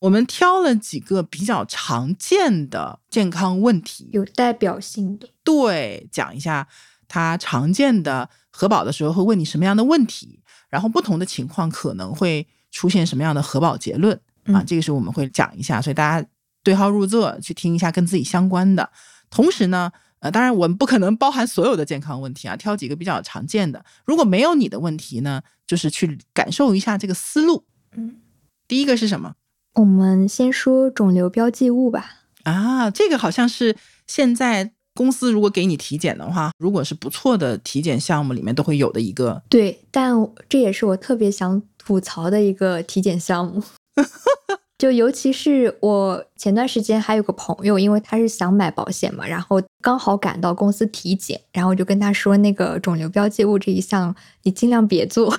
[0.00, 5.28] 我们挑了几个比较常见的健康问题，有代表性的。
[5.44, 6.66] 对，讲一下
[7.06, 14.12] 它常见的核保的时候会问你什么样的问题，然后不同的情况可能会出现什么样的核保结论
[14.46, 14.66] 啊，嗯。
[14.66, 16.28] 这个是我们会讲一下，所以大家
[16.62, 18.90] 对号入座去听一下跟自己相关的。
[19.30, 23.84] 同时呢，呃，当然我们不可能包含所有的健康问题啊，挑几个比较常见的。
[24.04, 27.64] 如果没有你的问题呢，就是去感受一下这个思路。
[27.96, 28.16] 嗯，
[28.66, 29.34] 第一个是什么
[29.74, 32.24] 我们先说肿瘤标记物吧。
[32.42, 32.90] 啊？
[32.90, 40.14] 这个好像是现在公司如果给你体检的话，如果是不错的体检项目里面都会有的一个对，但
[40.48, 43.62] 这也是我特别想吐槽的一个体检项目。
[44.80, 55.36] 就尤其是我前段时间还有个朋友，因为他是想买保险嘛，然后刚好赶到公司体检，然后我就跟他说，那个肿瘤标记物这一项你尽量别做。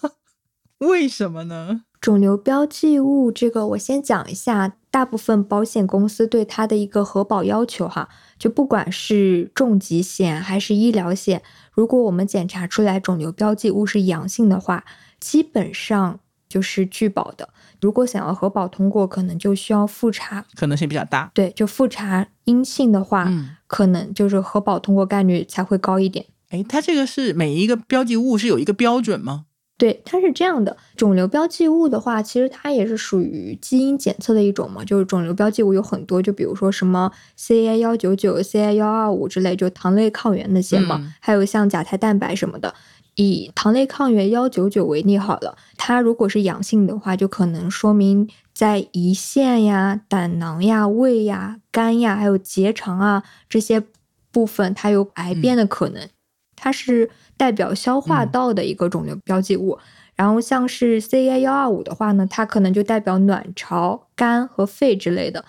[0.80, 1.84] 为什么呢？
[2.02, 14.84] 肿瘤标记物这个，我先讲一下，大部分保险公司对它的一个核保要求哈，就不管是重疾险还是医疗险，如果我们检查出来肿瘤标记物是阳性的话，
[15.18, 17.48] 基本上就是拒保的。
[17.80, 21.30] 如果想要核保通过，可能就需要复查，可能性比较大。
[21.34, 26.26] 对，就复查阴性的话，嗯，可能就是核保通过概率才会高一点。
[26.50, 29.46] 哎，它这个是每一个标记物是有一个标准吗？
[29.78, 42.74] 对，它是这样的，肿瘤标记物的话，其实它也是属于基因检测的一种嘛，就是肿瘤标记物有很多，就比如说什么 CA 幺九九、CA 幺二五之类，就糖类抗原那些嘛，嗯还有像甲胎蛋白什么的。
[43.16, 53.82] 以糖类抗原幺九九为例好了，它如果是阳性的话，就可能说明在胰腺呀、胆囊呀、胃呀、肝呀，还有结肠啊这些
[54.30, 56.08] 部分，它有癌变的可能。
[56.54, 59.78] 它是代表消化嗯道的一个肿瘤标记物。
[60.14, 65.44] 然后像是 CA 幺二五的话呢，它可能就代表卵巢、肝和肺之类的。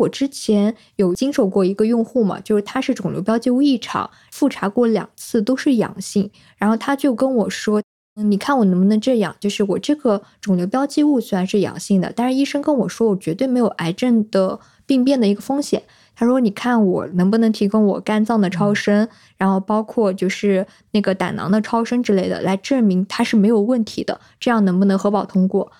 [0.00, 7.80] 我之前有经手过一个用户嘛，就是他是肿瘤标记物异常，复查过两次都是阳性，然后他就跟我说。
[8.16, 9.36] 嗯，你看我能不能这样？
[9.38, 15.84] 就是我这个肿瘤标记物虽然是阳性的，但是医生跟我说我绝对没有癌症的病变的一个风险。
[16.16, 25.70] 他说：“你看我能不能提供我肝脏的超声，然后包括就是那个胆囊的超声之类的，来证明它是没有问题的，这样能不能核保通过？”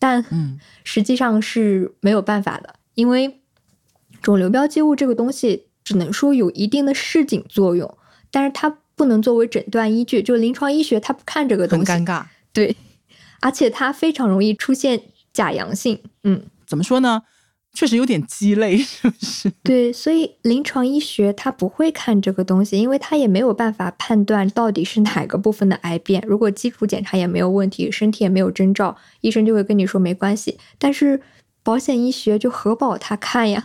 [0.00, 3.42] 但嗯实际上是没有办法的，因为
[4.22, 7.96] 肿瘤标记物这个东西只能说有一定的示警作用，
[8.30, 10.22] 但是它不能作为诊断依据。
[10.22, 12.24] 就临床医学它不看这个东西，很尴尬。
[12.52, 12.76] 对，
[13.40, 15.02] 而且它非常容易出现
[15.32, 16.00] 假阳性。
[16.24, 17.22] 嗯，怎么说呢？
[17.74, 19.52] 确实有点鸡肋，是不是？
[19.62, 26.24] 对，所以临床医学它不会看这个东西，因为它也没有办法判断到底是哪个部分的癌变。
[26.26, 30.58] 如果基础检查也没有问题，身体也没有征兆，医生就会跟你说没关系。
[30.78, 31.20] 但是
[31.62, 33.62] 保险医学就核保他看呀。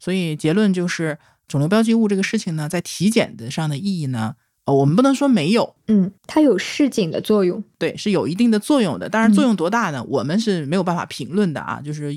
[0.00, 4.34] 所以结论就是，肿瘤标记物这个事情呢，在体检的上的意义呢，
[4.64, 9.08] 呃，我们不能说没有，嗯，它有示警的作用，对，是有一定的作用的。
[9.08, 10.02] 当然，作用多大呢？
[10.04, 11.80] 我们是没有办法评论的啊。
[11.80, 12.14] 就是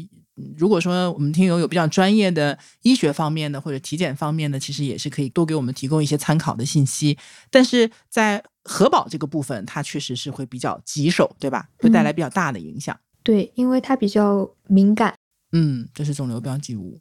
[0.58, 7.18] 如果说我们听友有比较专业的医学方面的或者体检方面的，其实也是可以多给我们提供一些参考的信息。
[7.52, 11.68] 但是在核保这个部分，它确实是会比较棘手，对吧？
[11.78, 12.98] 会带来比较大的影响。
[13.24, 15.14] 对，因为它比较敏感。
[15.52, 17.00] 嗯，这是肿瘤标记物。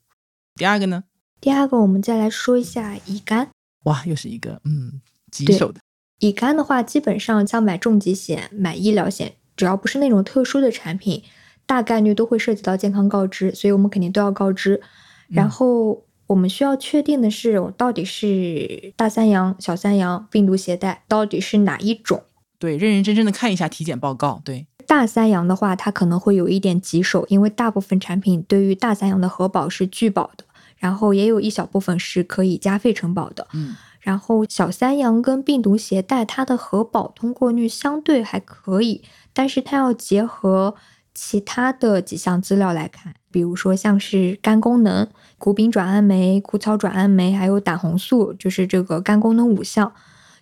[0.62, 1.02] 第二个呢？
[1.40, 3.48] 第二个，我们再来说一下乙肝。
[3.82, 5.80] 哇，又是一个嗯棘手的。
[6.20, 11.24] 乙肝的话，基本上像买重疾险、买医疗险，只要不是那种特殊的产品，
[11.66, 14.80] 大概率都会涉及到健康告知，所以我们肯定都要告知。
[15.26, 22.22] 然后我们需要确定的是，我到底是大三阳、小三阳病毒携带，到底是哪一种？
[22.60, 24.40] 对，认认真真的看一下体检报告。
[24.44, 30.44] 对，大三阳的话，它可能会有一点棘手，因为大部分产品对于大三阳的核保是拒保的，
[30.82, 33.46] 然后也有一小部分是可以加费承保的。
[33.52, 40.74] 嗯，然后小三阳跟病毒携带，它的核保通过率相对还可以，但是它要结合
[41.14, 45.06] 其他的几项资料来看，比如说像是肝功能、
[45.38, 49.92] 谷丙转氨酶、谷草转氨酶，还有胆红素，就是这个肝功能五项。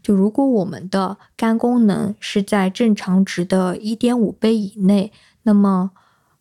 [0.02, 5.90] 就如果我们的肝功能是在正常值的一点五倍以内，那么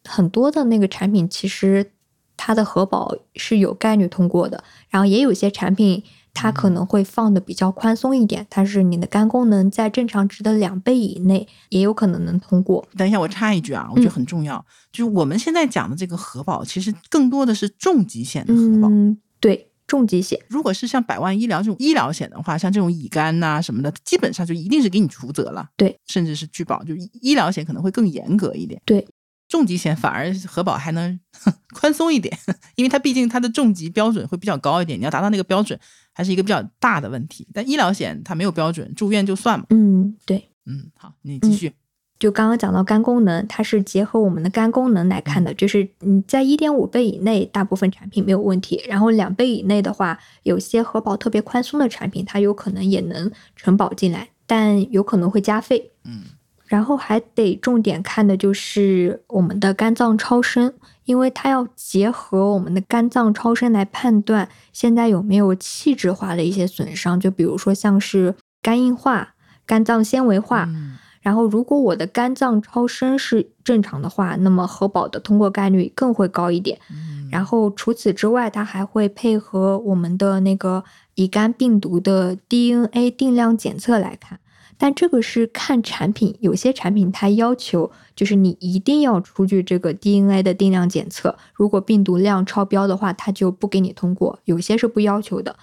[0.05, 1.91] 很多的那个产品其实
[2.41, 4.63] 它的核保是有概率通过的。
[4.89, 6.01] 然后也有些产品
[6.33, 12.87] 它可能会放的比较宽松一点，它是你的肝功能在正常值的两倍以内，也有可能能通过。
[12.97, 18.87] 等一下，我插一句啊，我觉得很重要，就是我们现在讲的这个核保，其实更多的是重疾险的核保。
[18.87, 19.65] 嗯，对。
[19.89, 25.67] 重疾险，如果是像百万医疗这种医疗险的话，像这种乙肝呐什么的，基本上就一定是给你除责了。
[25.75, 28.79] 对，甚至是拒保，就医疗险可能会更严格一点。
[28.85, 29.03] 对，
[29.49, 31.19] 重疾险反而核保还能
[31.75, 32.37] 宽松一点，
[32.75, 35.77] 因为它毕竟它的重疾标准会比较高一点，你要达到那个标准
[36.13, 37.45] 还是一个比较大的问题。
[37.53, 39.65] 但医疗险它没有标准，住院就算嘛。
[39.71, 41.73] 嗯，对，嗯，好，你继续。
[42.19, 48.83] 就刚刚讲到肝功能，它是结合我们的肝功能来看的，就是嗯，在一点五倍以内，大部分产品没有问题。
[48.89, 55.93] 然后两倍以内的话，有些核保特别宽松的产品，它有可能也能承保进来，但有可能会加费。
[56.03, 56.23] 嗯，
[56.69, 60.71] 然后还得重点看的就是我们的肝脏超声，
[61.03, 69.33] 因为它要结合我们的肝脏超声来判断现在有没有器质化的一些损伤，就比如说像是肝硬化、
[69.65, 70.69] 肝脏纤维化。
[71.21, 76.79] 然后，如果我的肝脏超声是正常的话，那么核保的通过概率更会高一点。
[77.29, 80.83] 然后除此之外，它还会配合我们的那个
[81.15, 84.39] 乙肝病毒的 DNA 定量检测来看。
[84.81, 94.39] 但这个是看产品，有些产品它要求就是你一定要出具这个 DNA 的定量检测，如果病毒量超标的话，它就不给你通过。
[94.45, 95.53] 有些是不要求的，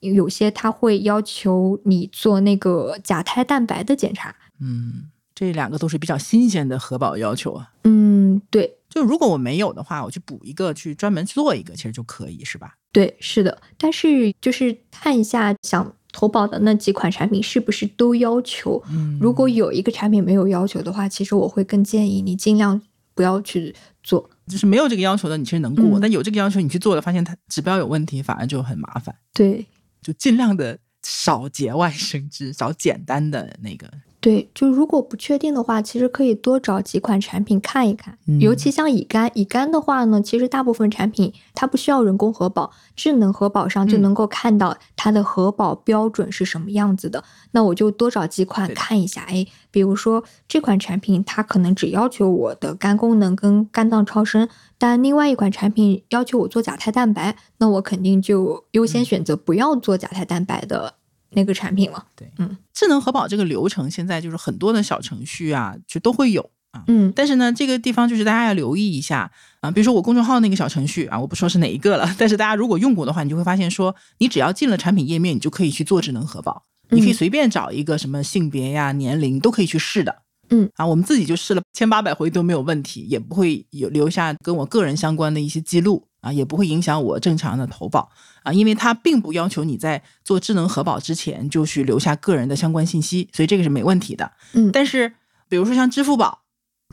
[0.00, 4.34] 有些它会要求你做那个甲胎蛋白的检查。
[4.58, 7.72] 嗯，这两个都是比较新鲜的核保要求啊。
[7.84, 12.74] 嗯，对，就如果我没有的话，我去补一个，去专门做一个，其实就可以，是吧？
[12.90, 13.60] 对，是的。
[13.76, 18.80] 但是就是看一下想投保的那几款产品是不是都要求。
[18.90, 22.80] 嗯，如果有一个产品没有要求的话，其实我会更建议你尽量
[23.14, 24.30] 不要去做。
[24.46, 29.14] 就是没有这个要求的，你其实能过；但有这个要求，你去做了，发现它指标有问题，反而就很麻烦。
[29.32, 29.64] 对，
[30.02, 33.88] 就尽量的少节外生枝，少简单的那个。
[34.22, 38.16] 对，就如果不确定的话，其实可以多找几款产品看一看。
[38.38, 47.24] 尤其像乙肝，乙肝的话呢，其实大部分产品它不需要人工核保，智能核保上就能够看到它的核保标准是什么样子的。
[47.50, 49.22] 那我就多找几款看一下。
[49.22, 60.94] 哎，比如说这款产品，它可能只要求我的肝功能跟肝脏超声，但另外一款产品要求我做甲胎蛋白，那我肯定就优先选择不要做甲胎蛋白的。
[61.34, 69.30] 那个产品了，对，嗯，智能核保这个流程现在就是很多的小程序啊，就都会有啊，嗯，但是呢，这个地方就是大家要留意一下
[69.60, 80.21] 啊，比如说我公众号那个小程序啊，我不说是哪一个了，但是大家如果用过的话，你就会发现说，你只要进了产品页面，你就可以去做智能核保，你可以随便找一个什么性别呀、年龄都可以去试的，
[80.52, 86.06] 嗯，啊，我们自己就试了千八百回都没有问题，也不会有留下跟我个人相关的一些记录。
[86.22, 88.08] 啊，也不会影响我正常的投保
[88.44, 94.30] 啊，因为它并不要求你在做智能核保之前就去留下个人的相关信息，所以这个是没问题的。
[94.52, 95.12] 嗯，但是
[95.48, 96.42] 比如说像支付宝，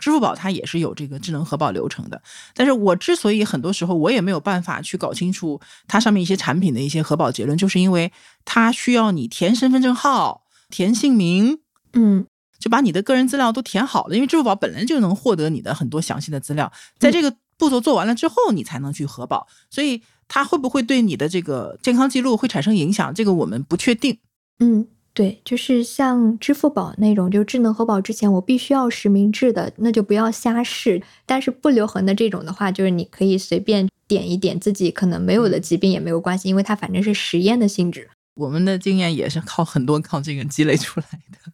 [0.01, 2.20] 支付宝它也是有这个智能核保流程的。
[2.55, 8.12] 但是我之所以很多时候我也没有办法去搞清楚它上面一些产品的一些核保结论，就是因为
[8.45, 10.41] 它需要你填身份证号、
[10.72, 11.60] 填姓名，
[11.93, 12.26] 嗯
[12.60, 14.16] 就把你的个人资料都填好了。
[14.16, 19.47] 因为支付宝本来就能获得你的很多详细的资料，在这个步骤做完了之后，你才能去核保。
[19.70, 24.18] 所以它会不会对你的这个健康记录会产生影响，这个我们不确定。
[24.60, 31.01] 嗯，对，就是像支付宝那种，就智能核保之前我必须要实名制的，那就不要瞎试。
[31.26, 38.10] 但是不留痕的这种的话，就是你可以随便点一点自己可能没有的疾病也没有关系，因为它反正是实验的性质。
[38.36, 41.51] 我们的经验也是靠很多靠这个积累出来的。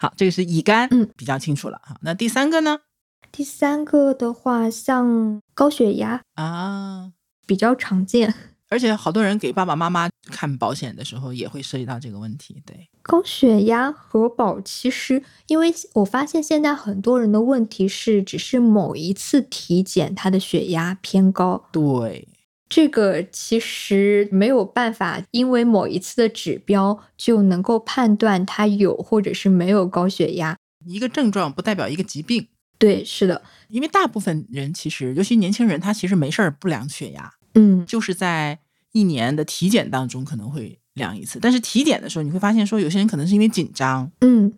[0.00, 1.94] 好，这个是乙肝，嗯，比较清楚了哈。
[2.00, 2.78] 那第三个呢？
[3.30, 7.12] 第三个的话，像高血压啊，
[7.46, 8.34] 比较常见。
[8.70, 12.62] 而且好多人给爸爸妈妈看保险的时候，也会涉及到这个问题。
[12.64, 21.68] 对，高血压核保其实，因为我发现现在很多人的问题是，只是某一次体检他的血压偏高。
[21.70, 22.26] 对，
[22.70, 30.56] 这个其实没有办法，因为某一次的指标就能够判断他有或者是没有高血压。
[30.86, 32.46] 一个症状不代表一个疾病。
[32.78, 38.60] 对，是的，因为大部分人其实，尤其年轻人，他其实没事儿不量血压，嗯，就是在
[38.92, 41.38] 一年的体检当中可能会量一次。
[41.38, 44.52] 但是体检的时候，你会发现说，有些人可能是因为紧张，嗯，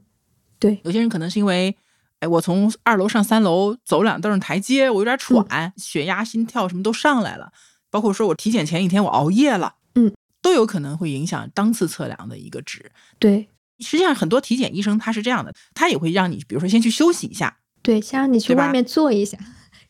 [0.61, 1.75] 对，有些人可能是因为，
[2.21, 7.51] 哎，我从二楼上三楼走两凳台阶，我有点喘，血压、心跳什么都上来了。
[7.93, 12.91] 包括说我体检前一天我熬夜了，嗯，都有可能会影响当次测量的一个值。
[13.19, 19.39] 对，实际上很多体检医生他是这样的，他也会让你，比如说先去休息一下，对，先让你去外面坐一下，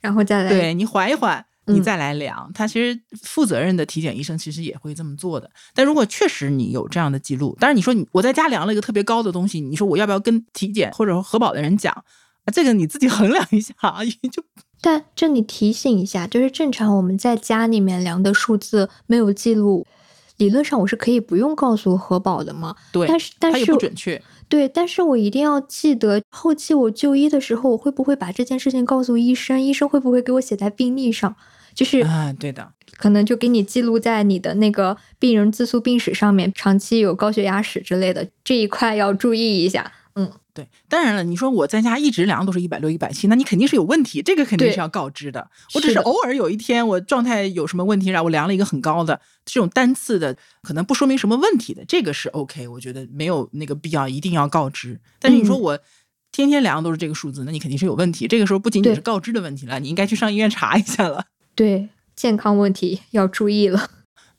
[0.01, 0.51] 然后再来。
[0.51, 2.51] 对你缓一缓，你嗯再来量。
[2.53, 5.49] 他其实负责任的体检医生其实也会这么做的。
[5.73, 11.93] 但如果确实你有这样的记录，但是你说你我在家量了一个特别高的东西，你说我要不要跟体检或者说核保的人讲？
[12.45, 13.73] 啊，这个你自己衡量一下，
[14.33, 14.43] 就
[14.83, 19.87] 但这里提醒一下，就是正常我们在家里面量的数字没有记录，
[20.37, 22.75] 理论上我是可以不用告诉核保的嘛。
[22.93, 24.21] 对，但是但是不准确。
[24.49, 29.59] 对，但是我一定要记得，后期我就医的时候，我会不会把这件事情告诉医生？
[29.63, 31.35] 医生会不会给我写在病历上？
[31.73, 39.91] 就是啊，对的，可能就给你记录在你的那个病人自诉病史上面，长期有高血压史之类的，这一块要注意一下。
[40.17, 40.69] 嗯，对。
[40.89, 45.49] 当然了，你说我在家一直量都是一百六、一百七，那你肯定是有问题，这个肯定是要告知的。
[45.75, 55.01] 我只是偶尔有一天我状态有什么问题，让我量了一个很高的这种单次的，可能不说明什么问题的，这个是 OK，我觉得没有那个必要一定要告知。
[55.19, 55.79] 但是你说嗯我
[56.33, 58.27] 天天量都是这个数字，那你肯定是有问题。
[58.27, 61.27] 这个时候不仅仅是告知的问题了，你应该去上医院查一下了。
[61.55, 63.91] 对，健康问题要注意了。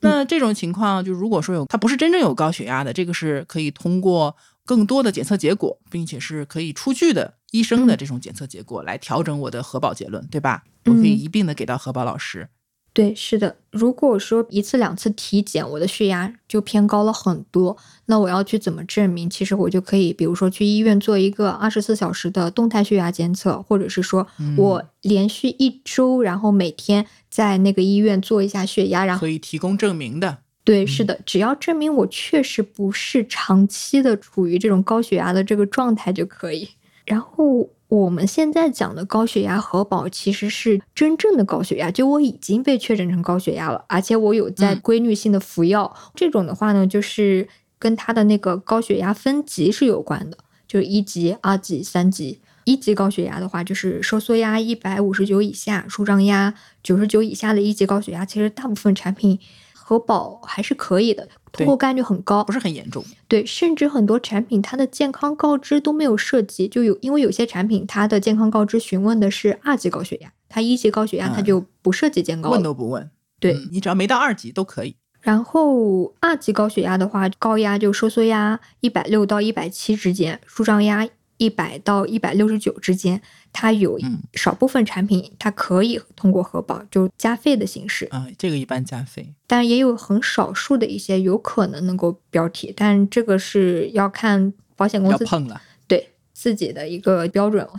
[0.02, 4.36] 那这种情况，就如果说有他不是真正有高血压的，这个是可以通过
[4.66, 10.64] 更多的检测结果，并且是可以出具的医生的这种检测结果来调整我的核保结论，对吧？
[10.86, 12.50] 我可以嗯一并的给到核保老师。
[12.96, 13.56] 对，是的。
[13.72, 19.28] 如果说一次两次体检，我的血压就偏高了很多，那我要去怎么证明？
[19.28, 30.43] 其实我就可以，比如说去医院做一个二十四小时的动态血压监测，或者是说嗯我连续一周，然后每天在那个医院做一下血压，然后可以提供证明的。
[30.64, 36.70] 对，是的，只要证明我确实不是长期的处于这种高血压的这个状态就可以。
[37.06, 45.94] 然后我们现在讲的高血压核保其实是真正的高血压，就我已经被确诊成高血压了，而且我有在嗯规律性的服药。
[46.16, 47.48] 这种的话呢，就是
[47.78, 52.40] 跟它的那个高血压分级是有关的，就是一级、二级、三级。
[52.64, 59.38] 一级高血压的话，就是收缩压一百五十九以下，舒张压九十九以下的一级高血压，其实大部分产品
[59.86, 62.54] 核保还是可以的，通过概率很高不。
[62.54, 63.04] 是很严重。
[63.28, 72.54] 对，甚至很多产品它的健康告知都没有涉及，就有因为有些产品它的健康告知询问的是二级高血压，它一级高血压它嗯就不涉及健高了。
[72.54, 73.10] 问都不问，
[73.40, 74.96] 对嗯你只要没到二级都可以。
[75.20, 81.08] 然后二级高血压的话，高压就收缩压一百六到一百七之间，舒张压
[81.38, 83.22] 一百到一百六十九之间，
[83.54, 89.34] 它有嗯少部分产品它可以通过核保，就加费的形式，啊、这个一般加费。
[89.48, 97.74] 但也有很少数的一些有可能能够标题，但这个是要看保险公司碰了，对自己的一个标准了。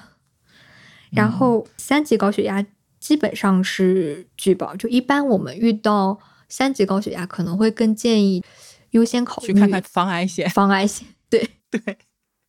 [1.10, 2.64] 然后三级高血压
[2.98, 6.18] 基本上是拒保，就一般我们遇到
[6.48, 8.42] 三级高血压，可能会更建议
[8.90, 10.48] 优先考虑去看看防癌险。
[10.50, 11.06] 防癌险。
[11.28, 11.98] 对， 对，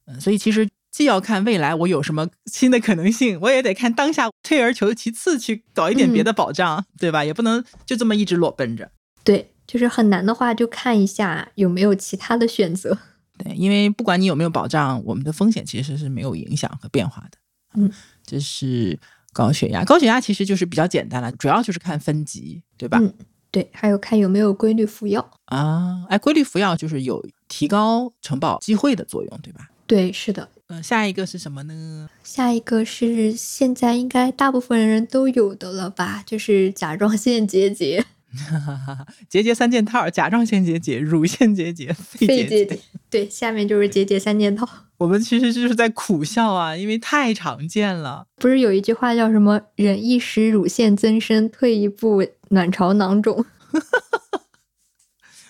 [0.05, 7.25] 嗯，所以其实既要看未来我有什么新的可能性，我也得看当下，退而求其次去搞一点别的保障，对吧？
[7.25, 8.89] 也不能就这么一直裸奔着。
[9.21, 12.97] 对，就是很难的话，就看一下有没有其他的选择。
[13.37, 17.37] 对，因为不管你有没有保障，我们的风险其实是没有影响和变化的。
[17.73, 17.91] 嗯，
[18.25, 18.97] 这是
[19.33, 19.83] 高血压。
[19.83, 22.99] 高血压其实就是比较简单了，主要就是看分级，对吧？
[23.01, 23.13] 嗯，
[23.51, 25.29] 对，还有看有没有规律服药。
[25.47, 29.67] 啊，哎，规律服药就是有提高承保机会的作用，对吧？
[29.87, 30.49] 对，是的。
[30.67, 32.09] 嗯、下一个是什么呢？
[32.23, 38.03] 下一个是现在应该大部分人都有的了吧，就是甲状腺结节、
[39.29, 42.25] 结节三件套：甲状腺结节、乳腺结节、肺。
[42.25, 42.79] 结节。
[43.11, 44.67] 对，下面就是结节三件套。
[44.97, 48.25] 我们其实就是在苦笑啊，因为太常见了。
[48.37, 53.45] 不是有一句话叫什么“忍一时乳腺增生，退一步卵巢囊肿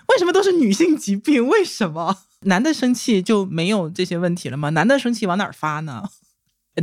[0.09, 1.47] 为什么都是女性疾病？
[1.47, 4.69] 为什么男的生气就没有这些问题了吗？
[4.69, 6.09] 男的生气往哪儿发呢？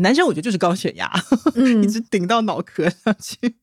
[0.00, 1.10] 男生我觉得就是高血压，”？
[1.54, 3.56] 嗯 一，直顶到脑壳上去。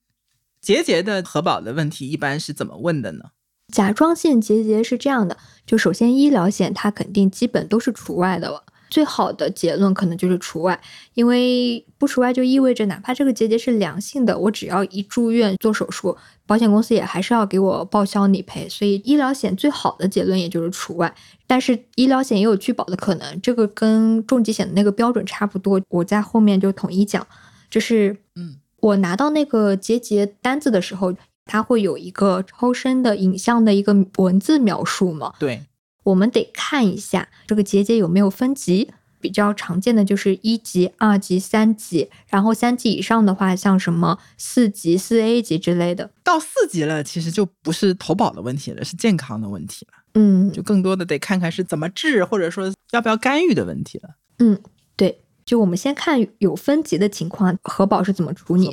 [0.61, 3.31] 结节的核保的问题一般是怎么问的呢？
[3.73, 8.63] 甲状腺结节是这样的，就首先医疗险它肯定基本都是除外的了。
[8.89, 10.79] 最好的结论可能就是除外，
[11.13, 18.67] 因为不除外就意味着哪怕这个结节是良性的，我只要一住院做手术，保险公司也还是要给我报销理赔。
[18.67, 21.13] 所以医疗险最好的结论也就是除外，
[21.45, 27.25] 但是医疗险也有拒保的可能，这个跟重疾险的那个标准差不多，我在后面就统一讲。
[27.69, 31.13] 就是嗯，我拿到那个结节单子的时候，
[31.45, 35.61] 它会有一个超声的影像的一个文字描述嘛，对，
[36.09, 38.91] 我们得看一下这个结节有没有分级。
[39.21, 46.09] 比较常见的就是一级、二级、三级，然后三级以上的话，像什么四级、四 A 级之类的。
[46.23, 54.11] 到四级了，其实就不是投保的问题了，是健康的问题了，嗯，就更多的得看看是怎么治，或者说要不要干预的问题了。
[54.37, 54.57] 嗯，
[54.95, 58.71] 对，就我们先看有分级的情况，核保是怎么处理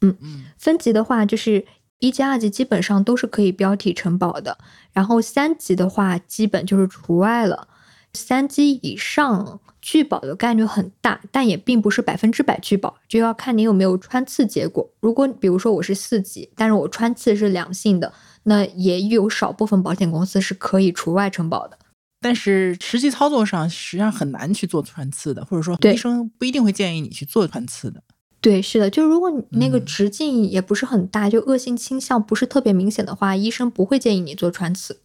[0.00, 1.62] 嗯嗯，分级的话，就是
[2.04, 4.58] 一级、二级基本上都是可以标题承保的，
[4.92, 7.66] 然后三级的话，基本就是除外了。
[8.12, 14.86] 三级以上拒保的概率很大，但也并不是百分之百拒保，就要看你有没有穿刺结果。
[15.00, 21.78] 如果比如说我是四级，但是我穿刺是良性的，那也有少部分保险公司是可以除外承保的。
[22.20, 28.02] 但是实际操作上实际上很难去做穿刺的，或者说医生不一定会建议你去做穿刺的。
[28.44, 35.00] 对，是的，就如果你那个嗯直径也不是很大，就恶性倾向不是特别明显的话，医生不会建议你做穿刺。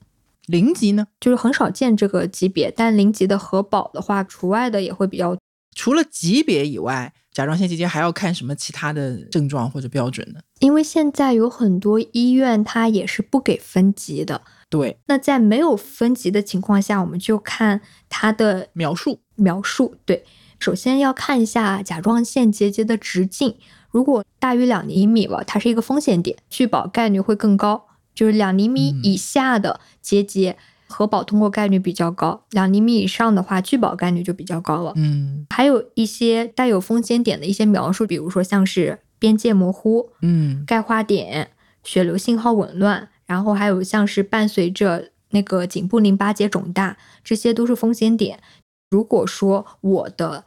[0.48, 1.08] 零级呢？
[1.22, 5.38] 就是很少见这个级别，但零级的核保的话，除外的也会比较。
[5.74, 10.42] 除了级别以外，甲状腺结节还要看什么其他的症状或者标准呢？
[10.60, 14.42] 因为现在有很多医院它也是不给分级的。
[14.70, 17.80] 对，那在没有分级的情况下，我们就看
[18.10, 19.22] 它的描述。
[19.36, 19.96] 描述。
[20.04, 20.26] 对，
[20.60, 23.56] 首先要看一下甲状腺结节的直径，
[23.90, 27.86] 如果大于两厘米了，它是一个风险点，拒保概率会更高。
[28.14, 30.58] 就是两厘米嗯以下的结节，
[30.90, 34.92] 核保通过概率比较高；两厘米以上的话，拒保概率就比较高了。
[34.98, 41.52] 嗯还有一些带有风险点的一些描述，比如说像是边界模糊、嗯钙化点、
[41.84, 48.42] 血流信号紊乱，然后还有像是伴随着那个颈部淋巴结肿大，这些都是风险点。
[48.90, 50.44] 如果说我的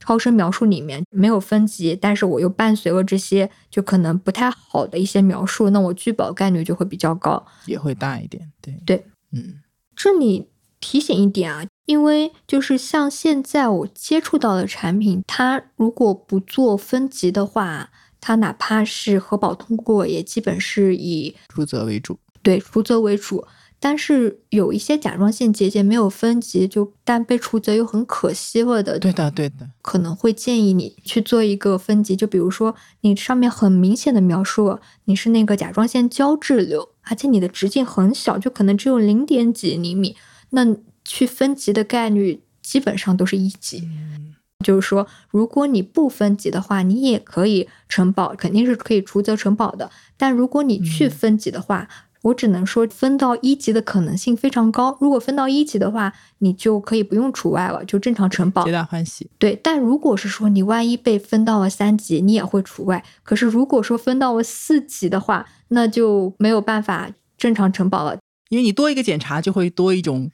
[0.00, 7.44] 超声描述里面没有分级，但是我又伴随了这些就可能不太好的一些描述，那我拒保概率就会比较高。
[7.66, 8.52] 也会大一点。
[8.60, 9.60] 对对，嗯
[9.96, 10.48] 这里
[10.80, 22.18] 提醒一点啊，因为就是像现在我接触到的产品，它如果不做分级的话，它哪怕是核保通过，也基本是以出责为主。
[22.42, 23.46] 对除责为主。
[23.86, 29.68] 但是有一些甲状腺结节没有分级，就但被除责又很可惜了的，对的，对的。
[29.82, 32.16] 可能会建议你去做一个分级。
[32.16, 40.16] 就比如说你上面很明显的描述你是那个甲状腺胶质瘤，而且你的直径很小，就可能只有零点几厘米，
[40.48, 40.74] 那
[41.04, 43.82] 去分级的概率基本上都是一级。
[43.84, 49.90] 嗯就是说，如果你不分级的话，你也可以承保，肯定是可以除责承保的。
[50.16, 51.86] 但如果你去嗯分级的话，
[52.24, 54.96] 我只能说分到一级的可能性非常高。
[55.00, 58.72] 如果分到一级的话，你就可以不用除外了，就正常承保皆。
[58.72, 59.30] 大欢喜。
[59.38, 63.04] 对，但如果是说你万一被分到了三级，你也会除外。
[63.22, 68.18] 可是如果说分到了四级的话，那就没有办法正常承保了。
[68.48, 70.30] 因为你多一个检查，就会多一种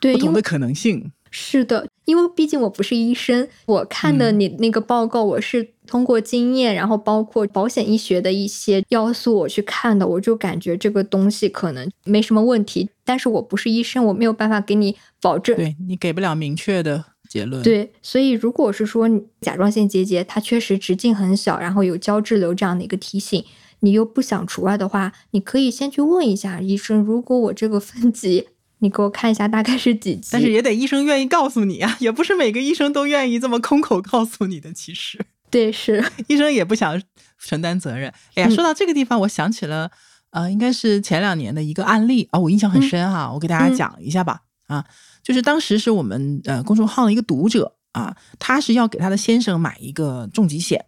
[0.00, 1.10] 对，不同的可能性。
[1.32, 12.88] 是的，因为毕竟我不是医生，我看的嗯你那个报告，我是通过经验，然后包括保险医学的一些要素我去看的，我就感觉这个东西可能没什么问题。
[13.04, 15.54] 但是我不是医生，我没有办法给你保证。
[15.56, 19.08] 对你给不了明确的结论。，对，所以如果是说
[19.40, 23.44] 甲状腺结节它确实直径很小，然后有胶质瘤这样的一个提醒，
[23.80, 28.48] 你又不想除外的话，你可以先去问一下医生，如果我这个分级，
[28.78, 30.28] 你给我看一下大概是几级？
[30.32, 34.72] 但是也得医生愿意告诉你啊，也不是每个医生都愿意这么空口告诉你的。
[34.72, 35.18] 其实，
[35.50, 37.00] 对，是医生也不想
[37.38, 38.12] 承担责任。
[38.34, 39.90] 哎呀，说到这个地方，我想起了，
[40.30, 44.42] 呃，应该是前两年的一个案例啊，我印象很深哈，我给大家讲一下吧。
[44.66, 44.84] 啊，
[45.22, 50.84] 就是当时是我们呃公众号的一个读者啊，他是要给他的先生买一个重疾险，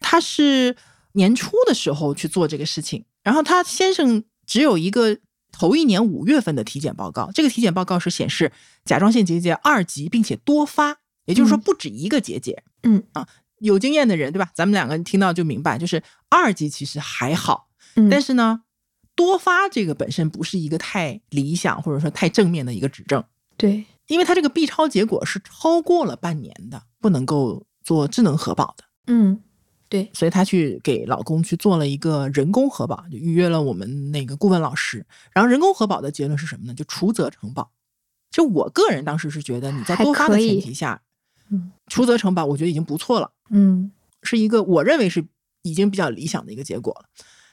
[0.00, 0.76] 他是
[1.12, 5.16] 年初的时候去做这个事情，然后他先生只有一个
[5.60, 8.50] 头一年五月份的体检报告，这个体检报告是显示
[8.82, 10.96] 甲状腺结节二级，并且多发，
[11.26, 12.62] 也就是说不止一个结节。
[12.82, 13.02] 嗯。
[13.12, 14.50] 啊，有经验的人对吧？
[14.54, 18.08] 咱们两个人听到就明白，就是二级其实还好，嗯。
[18.08, 18.62] 但是呢，
[19.14, 23.22] 多发这个本身不是一个太理想或者说太正面的一个指证，
[23.58, 29.38] 对，因为它这个 B 超结果是超过了半年的，不能够做智能核保的，嗯
[29.90, 35.04] 对，所以她去给老公去做了一个人工核保，就预约了我们那个顾问老师。
[35.32, 36.72] 然后人工核保的结论是什么呢？
[36.72, 37.72] 就除责承保。
[38.30, 41.02] 就我个人当时是觉得你在多发的前提下，
[41.50, 43.32] 嗯除责承保，我觉得已经不错了。
[43.50, 43.90] 嗯
[44.22, 45.26] 是一个我认为是
[45.62, 47.06] 已经比较理想的一个结果了。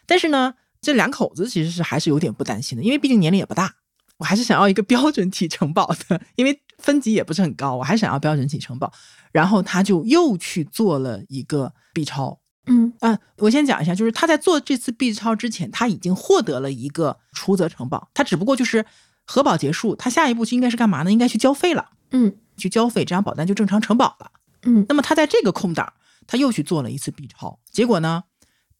[0.05, 3.73] 但是呢，这两口子其实是还是有点不担心的，因为毕竟年龄也不大，
[4.17, 8.91] 我还是想要一个 标准体承保的，因为分级也不是很高，我还想要标准体承保。
[9.31, 12.39] 然后他就又去做了一个 B 超。
[12.69, 18.85] 嗯啊，我先讲一下，就是他在做这次 B 超之前，他已经获得了一个除责承保，他只不过就是
[19.25, 21.11] 核保结束，他下一步就应该是干嘛呢？
[21.11, 24.31] 应该去交费了，嗯去交费，这样保单就正常承保了。
[24.63, 25.93] 嗯那么他在这个空档，
[26.25, 28.25] 他又去做了一次 B 超，结果呢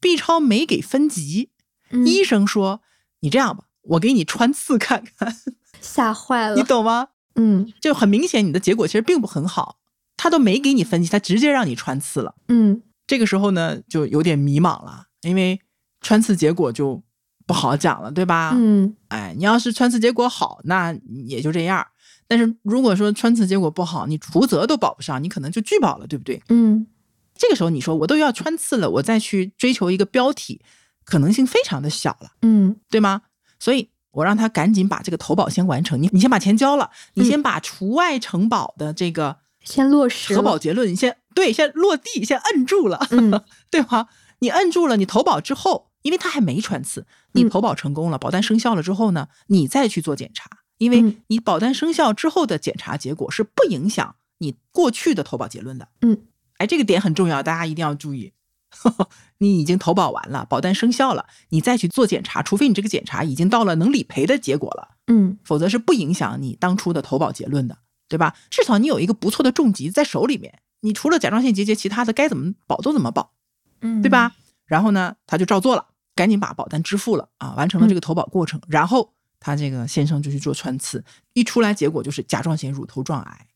[0.02, 1.52] ，B 超没给分级，
[1.92, 2.82] 嗯，医生说
[3.22, 5.34] 你这样吧，我给你穿刺看看，
[5.80, 7.08] 吓坏了 你，懂吗？
[7.38, 9.78] 嗯就很明显你的结果其实并不很好，
[10.18, 12.36] 他都没给你分析，他直接让你穿刺了。
[12.50, 15.60] 嗯这个时候呢，就有点迷茫了，因为
[16.02, 17.02] 穿刺结果就
[17.46, 18.52] 不好讲了，对吧？
[18.54, 20.94] 嗯哎，你要是穿刺结果好，那
[21.26, 21.88] 也就这样。
[22.28, 26.42] 但是如果说穿刺结果不好，你除责都保不上，你可能就拒保了，对不对？
[26.50, 26.86] 嗯
[27.40, 30.60] 这个时候你说我都要穿刺了，我再去追求一个标题，
[31.06, 33.22] 可能性非常的小了，嗯对吗？
[33.60, 37.26] 所以我让他赶紧把这个投保先完成，你你先把钱交了，你嗯。
[37.26, 44.08] 先把除外承保的这个先落实核保，结论，你先对，先落地，先摁住了，嗯对吧？
[44.40, 47.50] 你摁住了，你投保之后，因为他还没穿刺，你嗯。
[47.50, 50.50] 投保成功了，保单生效了之后呢，你再去做检查，
[50.80, 51.18] 因为嗯。
[51.28, 55.90] 你保单生效之后的检查结果是不影响你过去的投保结论的。
[56.02, 56.18] 嗯，
[56.58, 58.34] 哎，这个点很重要，大家一定要注意。
[59.40, 67.78] 你已经投保完了，保单生效了，你再去做检查，除非你这个检查已经到了能理赔的结果了，嗯否则是不影响你当初的投保结论的，
[68.10, 68.36] 对吧？
[68.50, 73.34] 至少你有一个不错的重疾在手里面，你除了甲状腺结节，其他的该怎么保都怎么保。
[73.82, 74.34] 嗯，对吧？
[74.66, 78.60] 然后呢，他就照做了，赶紧把保单支付了啊，完成了这个投保过程。
[78.68, 83.48] 然后他这个先生就去做穿刺，一出来结果就是甲状腺乳头状癌，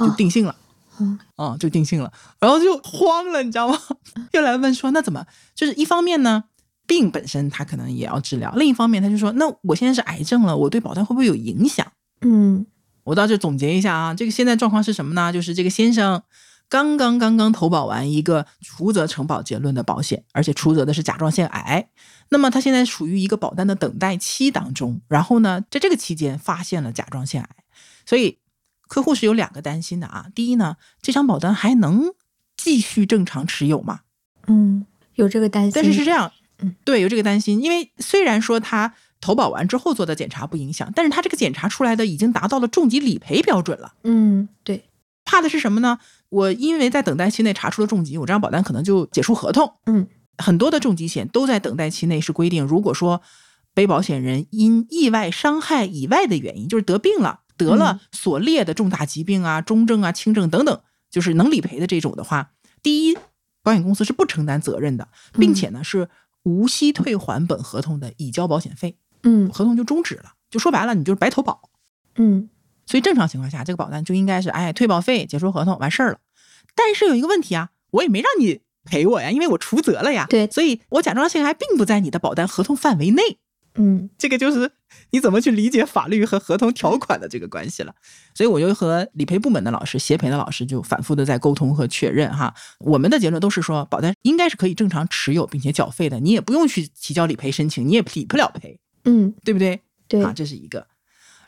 [0.00, 0.56] 就啊定性了。
[1.00, 3.78] 嗯啊、就定性了，然后就慌了，你知道吗？
[4.32, 5.26] 又来问说，那怎么？
[5.54, 6.44] 就是一方面呢，
[6.86, 11.86] 病本身他可能也要治疗；另一方面，他就说，那我现在是癌症了，我对保单会不会有影响？
[12.20, 12.66] 嗯
[13.04, 15.32] 我到这总结一下啊，这个现在状况是什么呢？
[15.32, 16.22] 就是这个先生
[16.68, 21.88] 刚刚刚刚投保完一个除责承保结论的保险，而且除责的是甲状腺癌。
[22.28, 27.48] 那么他现在属于一个保单的等待期当中，然后呢，在这个期间发现了甲状腺癌，
[28.06, 28.38] 所以
[28.92, 30.26] 客户是有两个担心的啊。
[30.34, 32.12] 第一呢，这张保单还能
[32.58, 34.00] 继续正常持有吗？
[34.48, 34.84] 嗯，
[35.14, 43.94] 有这个担心，但是是这样，嗯，对，有这个担心，因为虽然说他投保完之后做的检查不影响，但是他这个检查出来的已经达到了重疾理赔标准了。
[44.04, 44.84] 嗯对，
[45.24, 45.98] 怕的是什么呢？
[46.28, 49.72] 我因为在等待期内查出了重疾，我这张保单可能就解除合同。
[49.86, 53.22] 嗯很多的重疾险都在等待期内是规定，如果说
[53.72, 60.80] 被保险人因意外伤害以外的原因，就是得病了，得了所列的重大疾病啊、中症啊、轻症等等，
[61.10, 63.16] 就是能理赔的这种的话，第一，
[63.62, 66.08] 保险公司是不承担责任的，并且呢是
[66.42, 70.32] 无息退还本合同的已交保险费，嗯合同就终止了。
[70.50, 71.70] 就说白了，你就是白投保。
[72.16, 72.48] 嗯
[72.84, 76.18] 所以正常情况下，这个保单就应该是哎退保费、解除合同完事儿了。
[76.74, 80.26] 但是有一个问题啊，我也没让你赔我呀，因为我除责了呀。
[80.28, 83.38] 对所以我甲状腺癌并不在你的保单合同范围内。
[83.74, 84.70] 嗯这个就是
[85.10, 87.94] 你怎么去理解法律和合同条款的这个关系了。
[88.34, 92.54] 所以我就和理赔部门的老师、协赔的老师就反复的在沟通和确认哈。
[92.80, 99.80] 我们的结论都是说，保单应该是可以正常持有并且缴费的，你也不用去提交理赔申请，你也理不了赔，嗯对不对？
[100.08, 100.86] 对啊，这是一个。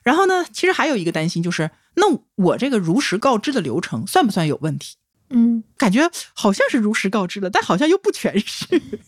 [0.02, 2.04] 然后呢，其实还有一个担心就是，那
[2.36, 4.96] 我这个如实告知的流程算不算有问题？
[5.30, 8.66] 嗯感觉好像是如实告知了，但好像又不全是，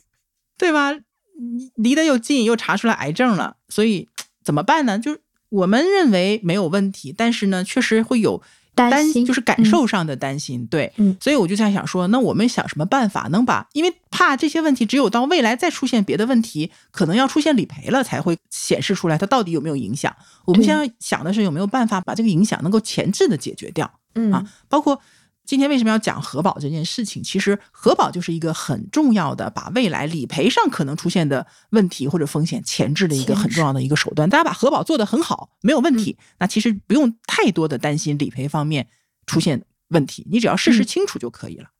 [0.58, 0.92] 对吧？
[1.38, 4.08] 你离得又近，又查出来癌症了，所以
[4.44, 4.98] 怎么办呢？
[4.98, 8.42] 就是我们认为没有问题，但是呢，确实会有
[8.74, 10.66] 担心就是感受上的担心。
[10.66, 20.14] 对，嗯所以我就在想说，那我们想什么办法能把，因为怕这些问题只有到未来再出现别的问题，可能要出现理赔了才会显示出来它到底有没有影响。
[20.44, 23.90] 我们现在想的是有没有办法把这个影响能够前置的解决掉。
[24.14, 25.00] 嗯啊，包括
[25.46, 27.22] 今天为什么要讲核保这件事情？
[27.22, 34.28] 其实核保就是一个很重要的，把未来理赔上可能出现的问题或者风险前置的一个很重要的一个手段。
[34.28, 38.88] 大家把核保做得很好，没有问嗯题，那其实不用太多的担心理赔方面
[39.26, 41.70] 出现问题，你只要事实嗯清楚就可以了。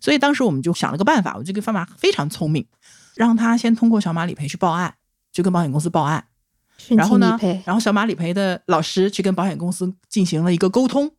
[0.00, 2.66] 所以当时我们就想了个办法，我这个方法非常聪明，
[3.14, 4.96] 让他先通过小马理赔去报案，
[5.32, 6.26] 就跟保险公司报案。
[6.88, 11.12] 然后呢然后小马理赔的老师去跟保险公司进行了一个沟通，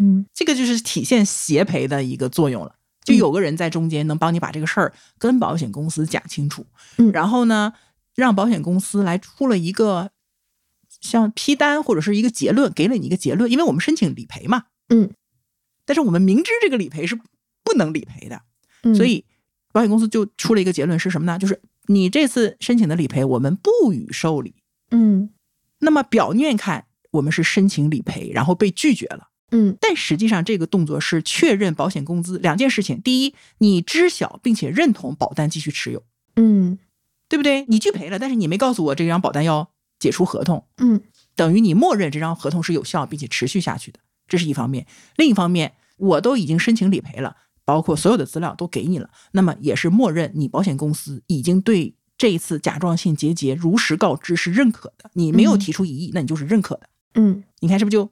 [0.00, 2.74] 嗯这个就是体现协赔的一个作用了。
[3.02, 6.66] 就有个人在中间能帮你把这个事儿跟保险公司讲清楚，
[6.98, 7.72] 嗯然后呢，
[8.14, 10.10] 让保险公司来出了一个
[11.00, 15.10] 像批单或者是一个结论，给了你一个结论，因为我们申请理赔嘛，嗯
[15.86, 17.18] 但是我们明知这个理赔是
[17.64, 18.42] 不能理赔的，
[18.82, 19.24] 嗯，所以
[19.72, 21.38] 保险公司就出了一个结论是什么呢？
[21.38, 24.54] 就是你这次申请的理赔我们不予受理。
[24.90, 25.30] 嗯
[25.78, 29.29] 那么表面看我们是申请理赔，然后被拒绝了。
[29.50, 36.02] 嗯但实际上，这个动作是确认保险公司两件事情：第一，你知晓并且认同保单继续持有，
[36.36, 36.78] 嗯
[37.28, 37.64] 对不对？
[37.68, 41.00] 你拒赔了，但是你没告诉我这张保单要解除合同，嗯
[41.36, 44.86] 等于你默认这张合同是有效并且持续下去的，这是一方面。
[45.16, 56.88] 另一方面，我都已经申请理赔了，包括所有的资料都给你了，那么也是默认你保险公司已经对这一次甲状腺结节如实告知是认可的，你没有嗯提出异议，那你就是认可的。
[57.14, 58.10] 嗯，你看是不是就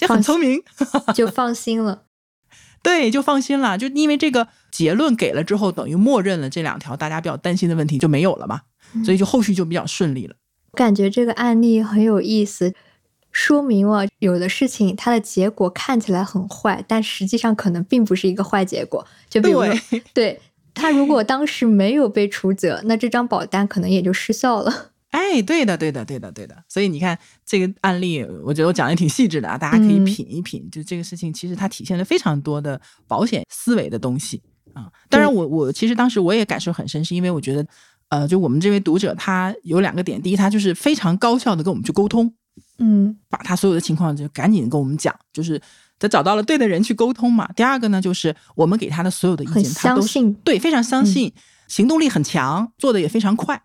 [0.00, 0.62] 这很聪明？
[1.14, 2.04] 就放心了。
[2.82, 3.76] 对，就放心了。
[3.76, 8.62] 就因为这个结论给了之后，等于默认了这两条大家比较担心的问题就没有了嘛，
[9.04, 10.34] 所以就后续就比较顺利了。
[10.72, 12.72] 感觉这个案例很有意思，
[13.30, 19.06] 说明了有的事情它的结果看起来很坏，但实际上可能并不是一个坏结果。
[19.28, 20.40] 就比如，对， 对
[20.72, 24.89] 他如果当时没有被处责，那这张保单可能也就失效了。
[25.10, 26.56] 哎，对的，对的，对的，对的。
[26.68, 30.68] 所以你看这个案例，我觉得我讲的挺细致的啊，大家可以嗯品一品。
[30.70, 34.40] 就这个事情，其实它体现了非常多的保险思维的东西
[34.72, 34.86] 啊。
[35.08, 37.66] 当然我，我其实当时我也感受很深，是因为我觉得，
[38.08, 42.32] 呃，就我们这位读者他有两个点，第一，他就是非常高效的跟我们去沟通，
[42.78, 45.60] 嗯把他所有的情况就赶紧跟我们讲，就是
[45.98, 47.50] 他找到了对的人去沟通嘛。
[47.56, 51.32] 第二个呢，就是我们给他的所有的意很见，他都信对，非常相信，
[51.66, 53.60] 行动力很强，做的也非常快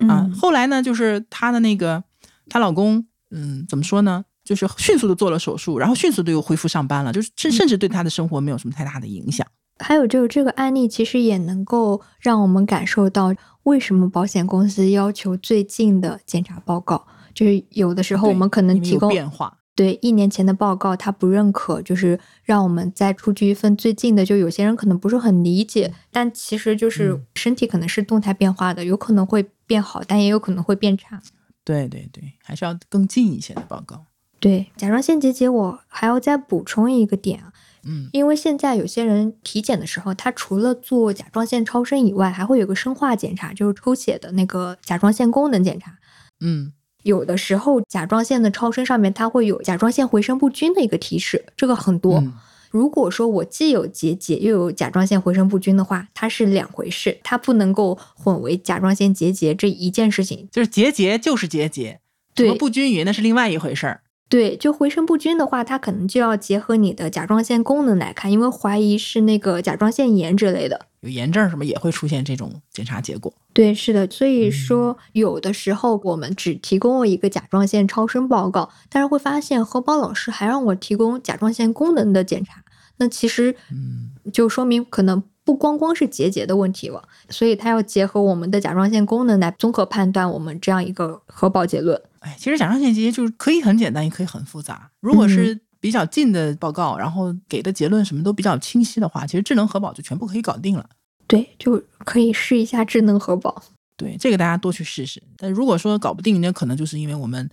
[0.00, 0.26] 啊。
[0.26, 2.02] 嗯后来呢，就是她的那个
[2.48, 4.24] 她老公，嗯，怎么说呢？
[4.44, 9.46] 就是迅速的做了手术，然后迅速的又恢复上班了，就是甚甚至对她的生活没有什么太大的影响。
[9.78, 13.34] 还有就是这个案例，其实也能够让我们感受到
[13.64, 17.06] 为什么保险公司要求最近的检查报告。
[17.34, 24.24] 就是有的时候我们可能提供变化，对一年前的报告，他不认可，就是让我们再出具一份最近的。
[24.24, 31.20] 就有些人可能不是很理解，但其实就是嗯身体可能是动态变化的，有可能会变好，但也有可能会变差。
[31.64, 34.06] 对对对，还是要更近一些的报告。
[34.38, 37.52] 对甲状腺结节，我还要再补充一个点啊，
[37.84, 45.98] 嗯，因为现在有些人体检的时候，他除了做甲状腺超声以外，还会有个生化检查，就是抽血的那个甲状腺功能检查。
[46.40, 52.18] 嗯有的时候甲状腺的超声上面它会有甲状腺回声不均的一个提示，这个很多。
[52.18, 52.34] 嗯
[52.76, 60.46] 如果说我既有结节又有甲状腺回声不均的话，它是两回事，它不能够混为甲状腺结节这一件事情。
[60.52, 62.00] 就是结节就是结节，
[62.34, 64.02] 什对么不均匀那是另外一回事儿。
[64.28, 70.86] 对，就回声不均的话，它可能就要结合你的甲状腺功能来看，因为怀疑是那个甲状腺炎之类的。
[71.00, 73.32] 有炎症什么也会出现这种检查结果。
[73.52, 82.64] 对，是的，所嗯以说有的时候我们只提供了一个甲状腺超声报告，但是会发现核保老师还让我提供甲状腺功能的检查，
[82.98, 92.00] 那其实嗯，就说明可能不光光是结节的问题了，所以它要结合我们的甲状腺功能来综合判断我们这样一个核保结论。
[92.20, 94.90] 哎，其实甲状腺结节就是可以很简单，也可以很复杂。
[95.00, 100.88] 如果是比较近的报告，然后给的结论什么都比较清晰的话，其实智能核保就全部可以搞定了。
[101.28, 103.62] 对，就可以试一下智能核保。
[103.96, 105.22] 对，这个大家多去试试。
[105.36, 107.48] 但如果说搞不定，那可能就是因为我们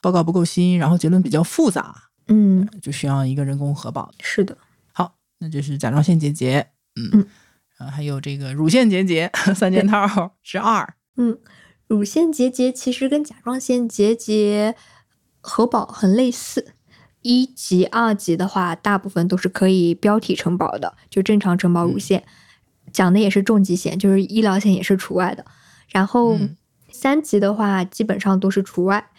[0.00, 1.94] 报告不够新，然后结论比较复杂，
[2.28, 4.10] 嗯，就需要一个人工核保。
[4.20, 4.73] 是的，好，
[5.44, 7.26] 那就是甲状腺结节，嗯
[7.76, 10.94] 还有这个乳腺结节，三件套是二。
[11.18, 11.38] 嗯，
[11.86, 14.74] 乳腺结节其实跟甲状腺结节
[15.42, 16.72] 核保很类似。
[17.20, 22.24] 一级、二级的话，大部分都是可以标体承保的，就正常承保乳腺。
[22.90, 25.44] 讲的也是重疾险，就是医疗险也是除外的。
[25.88, 26.56] 然后嗯
[26.90, 29.10] 三级的话，基本上都是除外。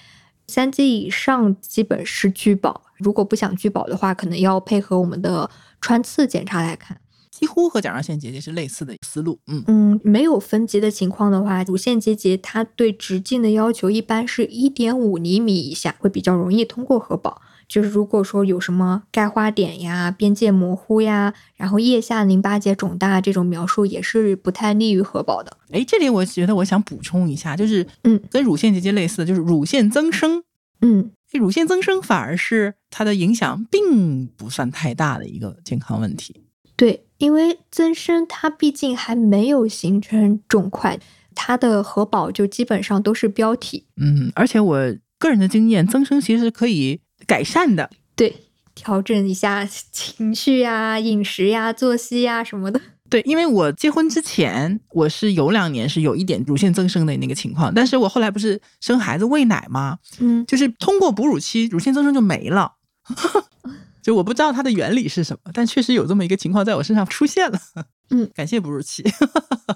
[0.47, 5.49] 三级以上基本是拒保，如果不想拒保的话，可能要配合我们的
[5.85, 6.99] 穿刺检查来看。
[7.29, 9.37] 几乎和甲状腺结节是类似的思路。
[9.47, 17.39] 嗯嗯，没有分级的情况的话，乳腺结节它对直径的要求一般是一点五厘米以下，会比较容易通过核保。
[17.67, 25.57] 就是如果说有什么钙化点呀、边界模糊呀，然后腋下淋巴结肿大这种描述，也是不太利于核保的。
[25.71, 30.41] 哎，这里我觉得我想补充一下，就是嗯，跟乳腺结节类似的就是乳腺增生。
[30.81, 36.41] 嗯，乳腺增生反而是它的影响并不算太大的一个健康问题。
[36.75, 40.99] 对，因为增生它毕竟还没有形成肿块，
[41.33, 43.85] 它的核保就基本上都是标体。
[43.95, 47.89] 嗯，而且我个人的经验，增生其实可以改善的。
[48.15, 48.35] 对，
[48.73, 52.81] 调整一下 情绪呀、饮食呀、作息呀什么的。
[53.15, 59.97] 对，因为我结婚之前，我是有两年是有一点乳腺增生的那个情况，但是我后来不是生孩子喂奶吗？
[60.19, 62.73] 嗯，就是通过哺乳期，乳腺增生就没了。
[64.03, 67.57] 就我不知道它的原理是什么，但确实有这么一个情况在我身上出现了。
[68.09, 69.01] 嗯， 感谢哺乳期。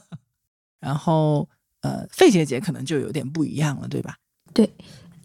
[0.82, 1.48] 然后
[1.80, 4.18] 呃，肺结节可能就有点不一样了，对吧？
[4.54, 4.70] 对，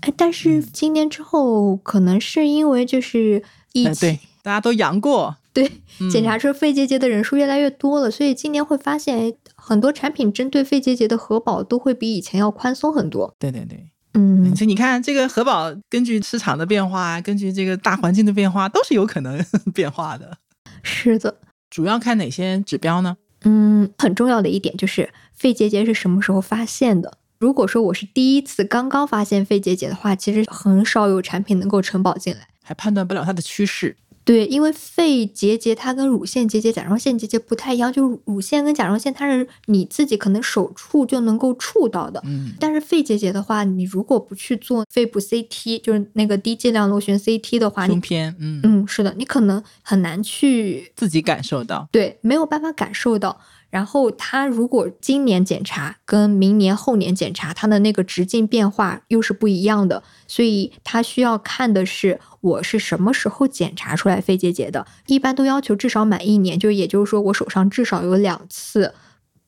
[0.02, 3.42] 哎，但是今年之后，可能是因为就是
[3.72, 5.70] 疫情，对，大家都阳过，对，
[6.10, 13.32] 检查出肺结节的人数越来越多了，所以今年会发现很多产品针对肺结节的核保都会比以前要宽松很多。
[13.38, 19.40] 对对对，嗯，所以你看这个核保，根据市场的变化，根据这个大环境的变化，都是有可能
[19.72, 20.38] 变化的。
[20.82, 21.38] 是的，
[21.70, 23.16] 主要看哪些指标呢？
[23.44, 27.18] 嗯，很重要的一点就是肺结节是什么时候发现的。
[27.38, 33.96] 如果说我是第一次刚刚发现肺结节的话，其实很少有产品能够承保进来，还判断不了它的趋势。
[34.24, 51.86] 对，因为肺结节它跟乳腺结节、甲状腺结节不太一样，就是乳腺跟甲状腺它是你自己可能手触就能够触到的，嗯，但是肺结节的话，你如果不去做肺部 CT，就是那个低剂量螺旋 CT 的话，你胸片，嗯嗯，是的，你可能很难去自己感受到。
[51.92, 53.38] 对，没有办法感受到。
[53.74, 64.86] 然后他如果今年检查跟明年后年检查，它的那个直径变化又是不一样的，所以他需要看的是我是什么时候检查出来肺结节的。
[65.08, 68.94] 一般都要求至少满一年，就也就是说我手上至少有两次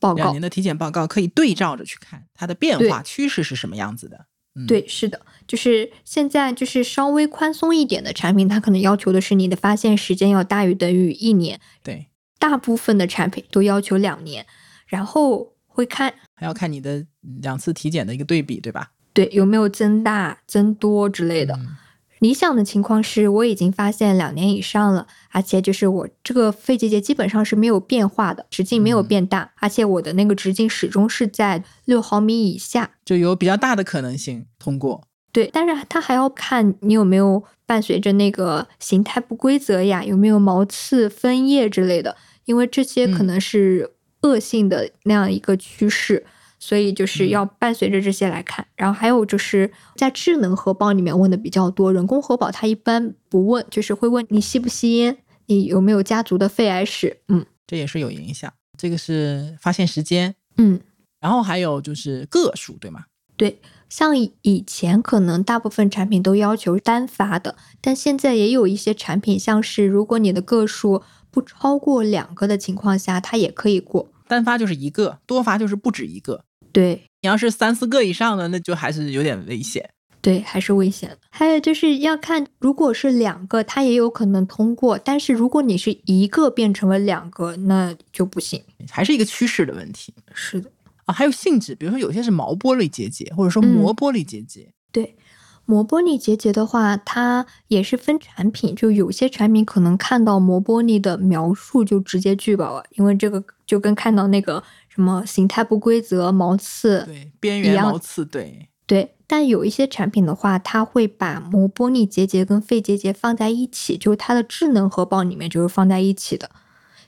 [0.00, 0.42] 报告两年。
[0.42, 4.26] 的体检报告可以对照着去看它的变化趋势是什么样子的。
[4.56, 12.08] 嗯，对，是的，就是现在就是稍微宽松一点的产品，它可能要求的是你的发现时间要大于等于一年，对，
[12.38, 14.46] 大部分的产品都要求两年，
[14.86, 17.06] 然后会看还要看你的
[17.40, 18.92] 两次体检的一个对比，对吧？
[19.12, 21.54] 对有没有增大、增多之类的。
[21.54, 21.76] 嗯
[22.20, 32.92] 理想的情况是我已经发现两年以上了，而且就是我这个肺结节基本上是没有变化的，直径没有嗯变大，而且我的那个直径始终是在六毫米以下。
[33.04, 35.05] 就有比较大的可能性通过。
[35.36, 42.16] 对，但是它还要看你有没有伴随着那个形态不规则呀，有没有毛刺、分叶之类的，
[42.46, 46.24] 因为这些可嗯能是恶性的那样一个趋势，
[46.58, 48.66] 所以就是嗯要伴随着这些来看。
[48.76, 58.50] 然后还有就是在智能核保里面问的比较多，人工核保它一般不问，就是会问你吸不吸烟，你有没有家族的肺癌史，嗯这也是有影响。
[58.78, 60.80] 这个是发现时间，嗯。
[61.20, 63.04] 然后还有就是个数，对吗？
[63.36, 74.08] 对，像以以前可能大部分产品都要求单发的，但现在也有一些产品，像是如果你的个数不超过两个的情况下，它也可以过。
[74.26, 76.42] 单发就是一个，多发就是不止一个。
[76.72, 79.88] 对你要是三四个以上的，那就还是有点危险。
[80.20, 81.18] 对，还是危险的。
[81.30, 88.60] 还有就是要看，如果是两个，它也有可能通过，但是如果你是一个变成了两个，那就不行。
[88.90, 90.70] 还是一个趋势的问题是的。
[91.06, 91.14] 啊。
[91.14, 94.72] 还有性质，比如说有些是毛玻璃结节，或者说嗯膜玻璃结节。
[94.92, 95.16] 对
[95.64, 109.12] 膜玻璃结节的话，它也是分产品，就有些产品可能看到膜玻璃的描述就直接拒保了，因为这个就跟看到那个什么形态不规则、毛刺，对，边缘毛刺，对，对。
[109.26, 116.48] 但有一些产品的话，它会把膜玻璃结节跟肺结节放在一起，就是它的智能核保里面就是放在一起的，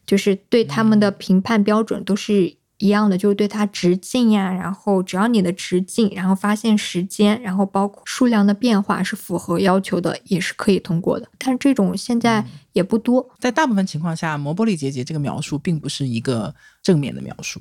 [0.04, 11.28] 就是对他们的评判标准都是一样的，就是对它直径呀，然后只要你的直径，然后发现时间，然后包括数量的变化是符合要求的，也是可以通过的。
[11.38, 13.28] 但是这种现在也不多。
[13.40, 17.60] 在大部分情况下，磨玻璃结节这个描述并不是一个正面的描述。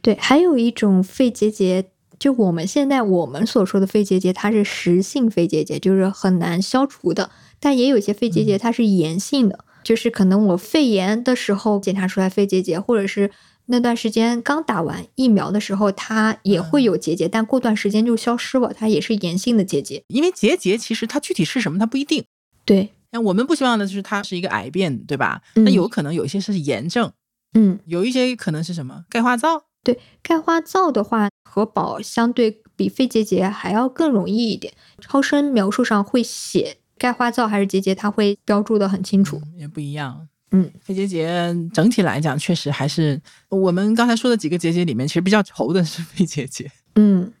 [0.00, 7.30] 对，还有一种肺结节，就我们现在我们所说的肺结节，它是实性肺结节，就是很难消除的。
[7.58, 13.30] 但也有一些肺结节它是炎性的，就是可能我肺炎的时候检查出来肺结节，或者是
[13.66, 20.02] 那段时间刚打完疫苗的时候，它也会有结节，但过段时间就消失了，它也是炎性的结节。
[20.08, 22.24] 因为结节其实它具体是什么，它不一定。
[22.64, 25.42] 对，那我们不希望的就是它是一个癌变，对吧？
[25.54, 27.12] 嗯那有可能有一些是炎症，
[27.54, 34.74] 嗯，有一些可能是什么钙化灶，对，钙化灶的话，核保相对比肺结节还要更容易一点。
[35.00, 39.40] 超声描述上会写钙化灶还是结节，它会标注的很清楚。
[39.44, 40.28] 嗯也不一样。
[40.52, 46.70] 嗯，肺结节整体来讲，确实还是我们刚才说的几个结节里面，其实比较稠的是肺结节。
[46.94, 47.32] 嗯，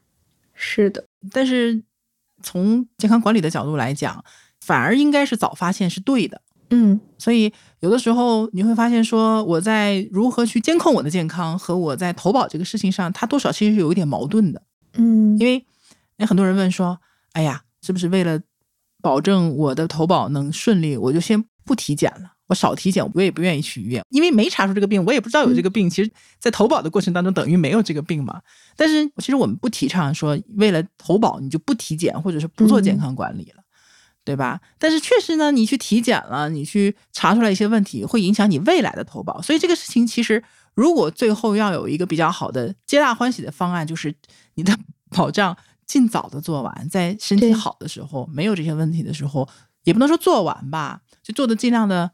[0.54, 1.82] 是的，但是
[2.42, 4.24] 从健康管理的角度来讲，
[4.60, 6.40] 反而应该是早发现是对的。
[6.74, 14.62] 嗯所以有的时候你会发现，说我在如何去监控我的健康和我在投保这个事情上，它多少其实是有一点矛盾的。
[14.94, 15.62] 嗯因为
[16.16, 16.98] 有很多人问说，
[17.32, 18.40] 哎呀，是不是为了
[19.02, 25.88] 保证我的投保能顺利，我就先不体检了，我少体检，我也不愿意去医院，因为没查出这个病，我也不知道有这个病。
[25.88, 28.40] 其实，在投保的过程当中，等于没有这个病嘛。
[28.76, 33.62] 但是，其实我们不提倡说，为了投保你就不体检，或者是不做健康管理了。
[34.24, 34.60] 对吧？
[34.78, 39.42] 但是确实呢，你去体检了，你去查出来一些问题，会影响你未来的投保。
[39.42, 40.40] 所以这个事情其实，
[40.74, 44.14] 如果最后要有一个比较好的、皆大欢喜的方案，就是
[44.54, 44.72] 你的
[45.10, 49.48] 保障尽早的做完，在身体好的时候，没有这些问题的时候，
[49.82, 52.12] 也不能说做完吧，就做的尽量的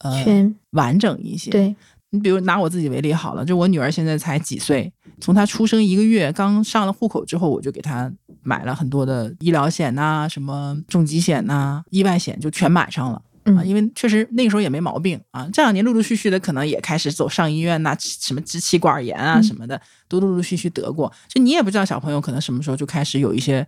[0.00, 1.50] 呃全完整一些。
[1.50, 1.74] 对，
[2.10, 13.22] 你比如拿我自己为例好了，就我女儿现在才几岁，从她出生一个月，刚上了户口之后，我就给她买了很多的医疗险呐、什么重疾险呐、意外险，就全买上了。
[13.44, 15.48] 啊，嗯因为确实那个时候也没毛病啊。
[15.50, 21.10] 这两年陆陆续续的，可能也开始走上医院呐、什么支气管炎啊嗯什么的，都陆陆续续得过。
[21.26, 23.66] 就你也不知道小朋友可能什么时候就开始有一些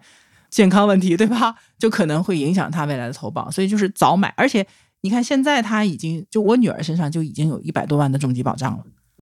[0.51, 1.55] 健康问题，对吧？
[1.79, 4.33] 就可能会影响他未来的投保，所以就是早买。
[4.37, 4.67] 而且
[5.03, 8.85] 你看现在他已经，就我女儿身上就已经有一百多万的重疾保障了，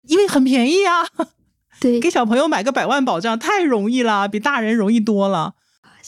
[0.07, 1.05] 因为很便宜啊，
[1.81, 5.55] 对，给小朋友买个百万保障太容易了，比大人容易多了。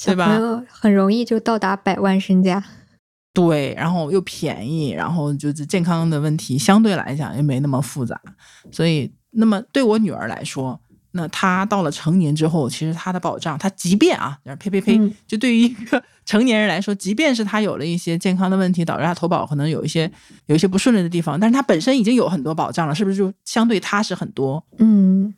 [0.04, 0.28] 对吧
[0.68, 2.62] 很容易就到达百万身家。
[3.34, 8.20] 对，然后又便宜，然后就是健康的问题相对来讲也没那么复杂，
[8.74, 10.78] 所以那么对我女儿来说，
[11.18, 20.12] 那他到了成年之后，其实他的保障，他即便啊，呸呸呸，嗯就对于一个 成年人来说，即便是他有了一些健康的问题，导致他投保可能有一些
[20.48, 24.62] 有一些不顺利的地方，但是他本身已经有很多保障了，是不是就相对踏实很多？
[24.78, 25.34] 嗯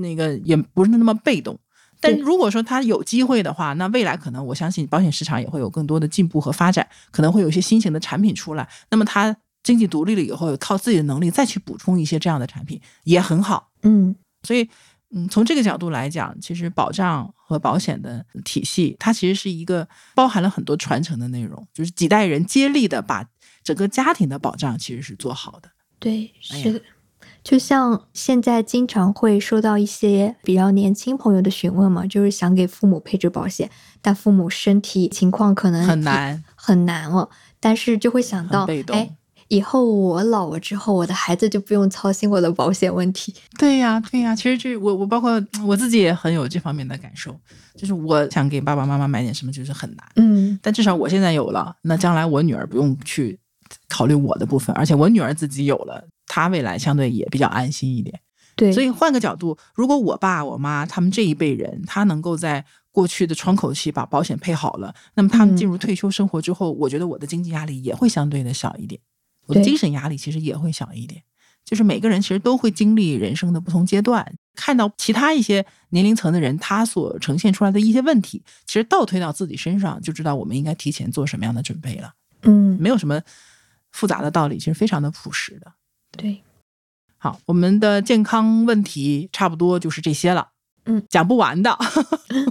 [0.00, 1.58] 那个也不是那么被动。
[2.00, 8.66] 但如果说他有机会的话，那未来可能我相信保险市场也会有更多的进步和发展，可能会有一些新型的产品出来。
[8.90, 13.68] 那么他经济独立了以后，靠自己的能力再去补充一些这样的产品也很好。
[13.82, 14.68] 嗯所以，
[15.14, 23.24] 嗯，从这个角度来讲，其实保障和保险的体系，它其实是一个包含了很多传承的内容，就是几代人接力的把
[23.64, 25.70] 整个家庭的保障其实是做好的。
[25.98, 26.80] 对，是的。
[27.42, 33.70] 就像现在经常会收到一些比较年轻朋友的询问嘛，就是想给父母配置保险，
[34.02, 37.30] 但父母身体情况可能很难很难哦。
[37.58, 39.16] 但是就会想到哎，
[39.48, 43.34] 以后我老了之后，我的孩子就不用操心我的保险问题。
[43.58, 47.34] 对呀，对呀，其实这我我包括我自己也很有这方面的感受，
[47.74, 50.06] 就是我想给爸爸妈妈买点什么，就是很难。
[50.16, 53.38] 嗯但至少我现在有了，那将来我女儿不用去
[53.88, 58.20] 考虑我的部分，而且我女儿自己有了，她未来相对也比较安心一点。
[58.54, 69.00] 对，所以换个角度，如果我爸我妈他们这一辈人，他能够在过去的窗口期把保险配好了，那么他们嗯进入退休生活之后，我觉得我的经济压力也会相对的小一点，
[69.48, 71.20] 我的精神压力其实也会小一点。
[71.64, 82.14] 就是每个人其实都会经历人生的不同阶段，看到其他一些年龄层的人他所呈现出来的一些问题，其实倒推到自己身上，就知道我们应该提前做什么样的准备了。
[82.42, 83.20] 嗯没有什么
[83.90, 85.70] 复杂的道理，其实非常的朴实的。
[86.10, 86.42] 对，
[87.18, 90.48] 好，我们的健康问题差不多就是这些了。
[90.86, 91.76] 嗯，讲不完的。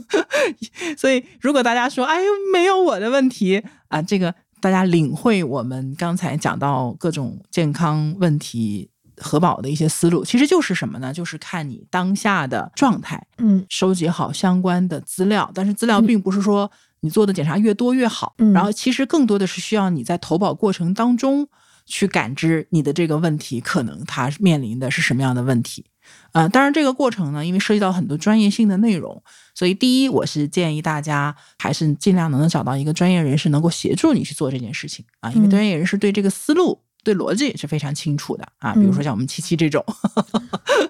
[0.95, 11.13] 所以，如果大家说“哎呦，没有我的问题啊”，这个大家领会我们刚才讲到各种健康问题核保的一些思路，其实就是什么呢？
[11.13, 21.47] 就是看你当下的状态，嗯收集好相关的资料，但是资料嗯并不是说你做的检查越多越好，嗯然后其实更多的是需要你在投保过程当中
[21.85, 25.85] 去感知你的这个问题可能它面临的是什么样的问题。
[26.31, 29.21] 呃，当然这个过程呢，因为涉及到很多专业性的内容，
[29.57, 36.79] 所以第一，我是建议大家还是尽量能找到一个专业人士能够协助你去做这件事情啊，因为嗯专业人士对这个思路。
[37.03, 39.81] 对逻辑是非常清楚的啊，比如说嗯像我们七七这种，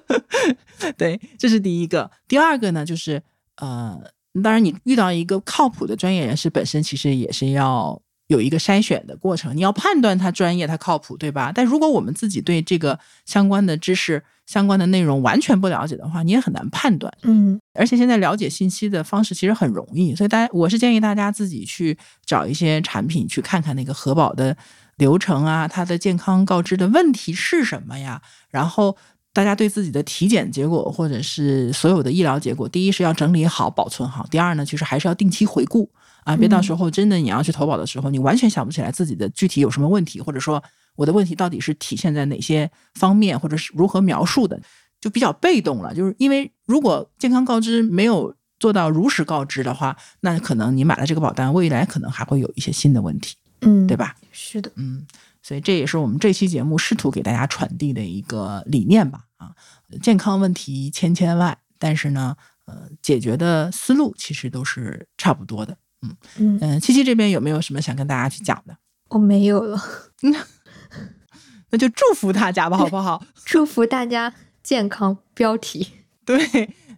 [0.97, 2.09] 对，这是第一个。
[2.27, 3.21] 第二个呢，就是
[3.57, 4.01] 呃，
[4.41, 11.51] 当然你遇到一个靠谱的专业人士，本身其实也是要有一个筛选的过程，你要判断它专业、它靠谱，对吧？
[11.53, 17.11] 但如果我们自己对这个相关的知识、相关的内容完全不了解的话，你也很难判断。
[17.23, 24.55] 嗯而且现在了解信息的方式其实很容易，所以大家我是建议大家自己去找一些产品去看看那个核保的
[24.97, 28.21] 流程啊，它的健康告知的问题是什么呀？
[28.49, 28.97] 然后
[29.31, 35.89] 大家对自己的体检结果或者是所有的医疗结果，第一是要整理好、保存好，第二呢，就是还是要定期回顾
[36.27, 40.61] 啊，别到时候真的你要去投保的时候，你完全想不起来自己的具体有什么问题，或者说
[40.95, 44.61] 我的问题到底是体现在哪些方面，或者是如何描述的。
[44.99, 53.95] 就比较被动了，就是因为如果健康告知没有做到如实告知的话，那可能你买了这个保单，未来可能还会有一些新的问题，嗯，对？
[53.95, 54.15] 吧？
[54.31, 55.05] 是的，嗯，
[55.43, 59.25] 所以这也是我们这期节目试图给大家传递的一个理念吧。
[59.37, 59.53] 啊，
[60.01, 65.77] 健康问题千千万，但是呢，呃，解决的思路其实都是差不多的。
[66.01, 68.77] 嗯嗯，嗯，七七这边有没有什么想跟大家去讲的？
[69.09, 69.81] 我没有了，
[71.71, 73.23] 那就祝福大家吧，好不好？
[73.45, 74.33] 祝福大家
[74.63, 75.17] 健康。
[75.33, 75.87] 标题，
[76.25, 76.37] 对，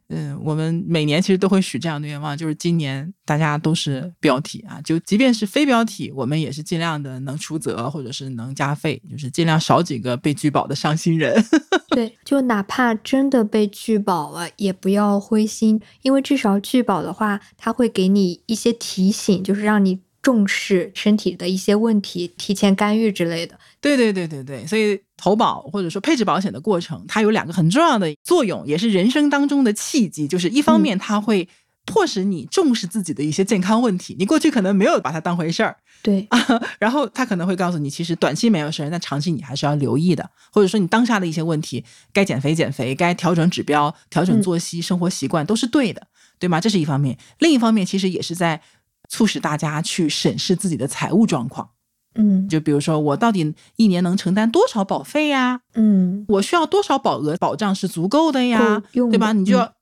[0.09, 11.43] 嗯，我们每年其实都会许这样的愿望，就是今年大家都是标题啊，就即便是非标题，我们也是尽量的能出责或者是能加费，就是尽量少几个被拒保的伤心人。
[11.89, 23.57] 对，就哪怕真的被拒保了，也不要灰心，因为至少拒保的话，它会给你一些提醒，就是让你重视身体的一些问题，提前干预之类的。
[23.81, 30.27] 对对对对对，所以投保或者说配置保险的过程，它有两个很重要的作用，也是人生当中的契机。
[30.27, 31.47] 就是一方面，它会
[31.85, 46.05] 迫使你重视自己的一些健康问题，你过去可能没有把它当回事儿，对 啊，然后它可能会告诉你，其实短期没有事儿，但长期你还是要留意的，或者说你当下的一些问题，该减肥减肥，该调整指标、调整作息、生活习惯都是对的，
[46.37, 46.59] 对吗？
[46.61, 47.17] 这是一方面。
[47.39, 48.61] 另一方面，其实也是在
[49.09, 51.69] 促使大家去审视自己的财务状况。
[52.15, 55.61] 嗯就比如说，我到底一年能承担多少保费呀？
[55.75, 59.33] 嗯我需要多少保额保障是足够的呀对吧？
[59.33, 59.73] 你就要、嗯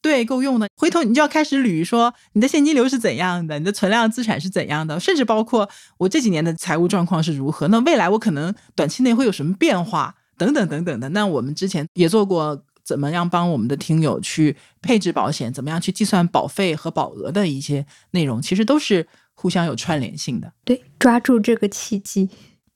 [0.00, 0.68] 对够用的。
[0.76, 5.66] 回头你就要开始捋说你的现金流是怎样的，你的存量资产是怎样的，甚至包括
[5.96, 7.68] 我这几年的财务状况是如何。
[7.68, 11.08] 那未来我可能短期内会有什么变化，等等等等的。
[11.08, 12.62] 那我们之前也做过。
[12.84, 15.52] 怎么样帮我们的听友去配置保险？
[15.52, 20.52] 怎么样去计算保费和保额的一些内容，其实都是互相有串联性的。
[20.64, 22.28] 对，抓住这个契机。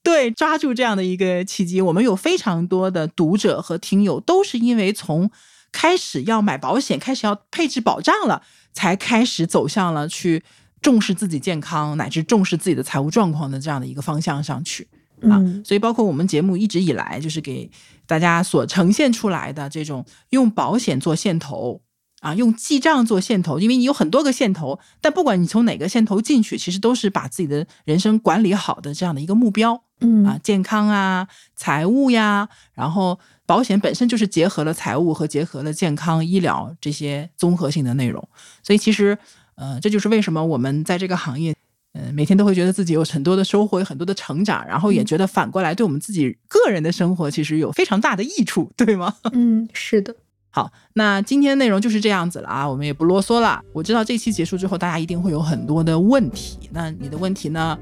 [0.02, 5.30] 对，抓住这样的一个契机，我们有非常多的读者和听友都是因为从
[5.70, 8.42] 开始要买保险，开始要配置保障了，
[8.72, 10.42] 才开始走向了去
[10.80, 14.88] 重视自己健康乃至重视自己的财务状况的这样的一个方向上去。
[15.22, 17.70] 啊嗯，所以包括我们节目一直以来就是给
[18.06, 21.80] 大家所呈现出来的这种用保险做线头
[22.20, 38.28] 啊，用记账做线头，因为你有很多个线头，但不管你从哪个线头进去，其实都是把自己的人生管理好的这样的一个目标嗯啊，健康啊，财务呀，然后保险本身就是结合了财务和结合了健康医疗这些综合性的内容，
[38.62, 39.16] 所以其实
[39.54, 41.54] 呃，这就是为什么我们在这个行业。
[41.94, 49.14] 呃，每天都会觉得自己有很多的收获，有很多的成长，然后也嗯觉得反过来对我们自己个人的生活其实有非常大的益处，对吗？
[49.32, 50.14] 嗯，是的。
[50.50, 53.62] 好，那今天内容就是这样子了啊，我们也不啰嗦了。
[53.72, 56.58] 我知道这期结束之后，大家一定会有很多的问题。
[56.72, 57.78] 那你的问题呢？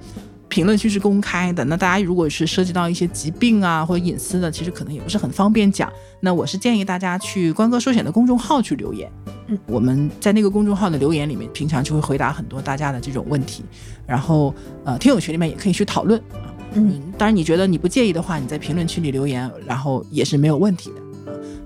[0.56, 5.92] 评论区是公开的，那大家如果是涉及到一些疾病啊或者隐私的，其实可能也不是很方便讲。
[6.18, 9.06] 那我是建议大家去关哥寿险的公众号去留言，
[9.48, 13.66] 嗯，我们在那个公众号的留言里面，平常就会回答很多大家的这种问题，
[14.06, 14.54] 然后
[14.86, 16.48] 呃，听友群里面也可以去讨论啊。
[16.72, 21.02] 嗯嗯，当然你觉得你不介意的话，你在评论区里留言，然后也是没有问题的。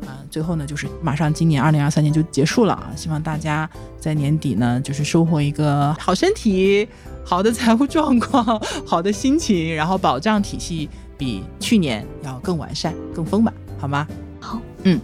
[0.09, 3.70] 啊，最后呢，就是马上今年二零二三年就结束了啊，希望大家
[4.01, 6.88] 在年底呢，就是收获一个好身体、
[7.24, 14.07] 好的财务状况、好的心情，然后保障体系比去年要更完善、更丰满，好吗？
[14.40, 15.00] 好，嗯，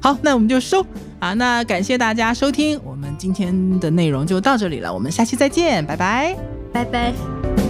[0.00, 0.84] 好，那我们就收
[1.18, 1.34] 啊。
[1.34, 6.36] 那感谢大家收听，我们今天的内容就到这里了，我们下期再见，拜拜。
[6.72, 7.67] 拜拜。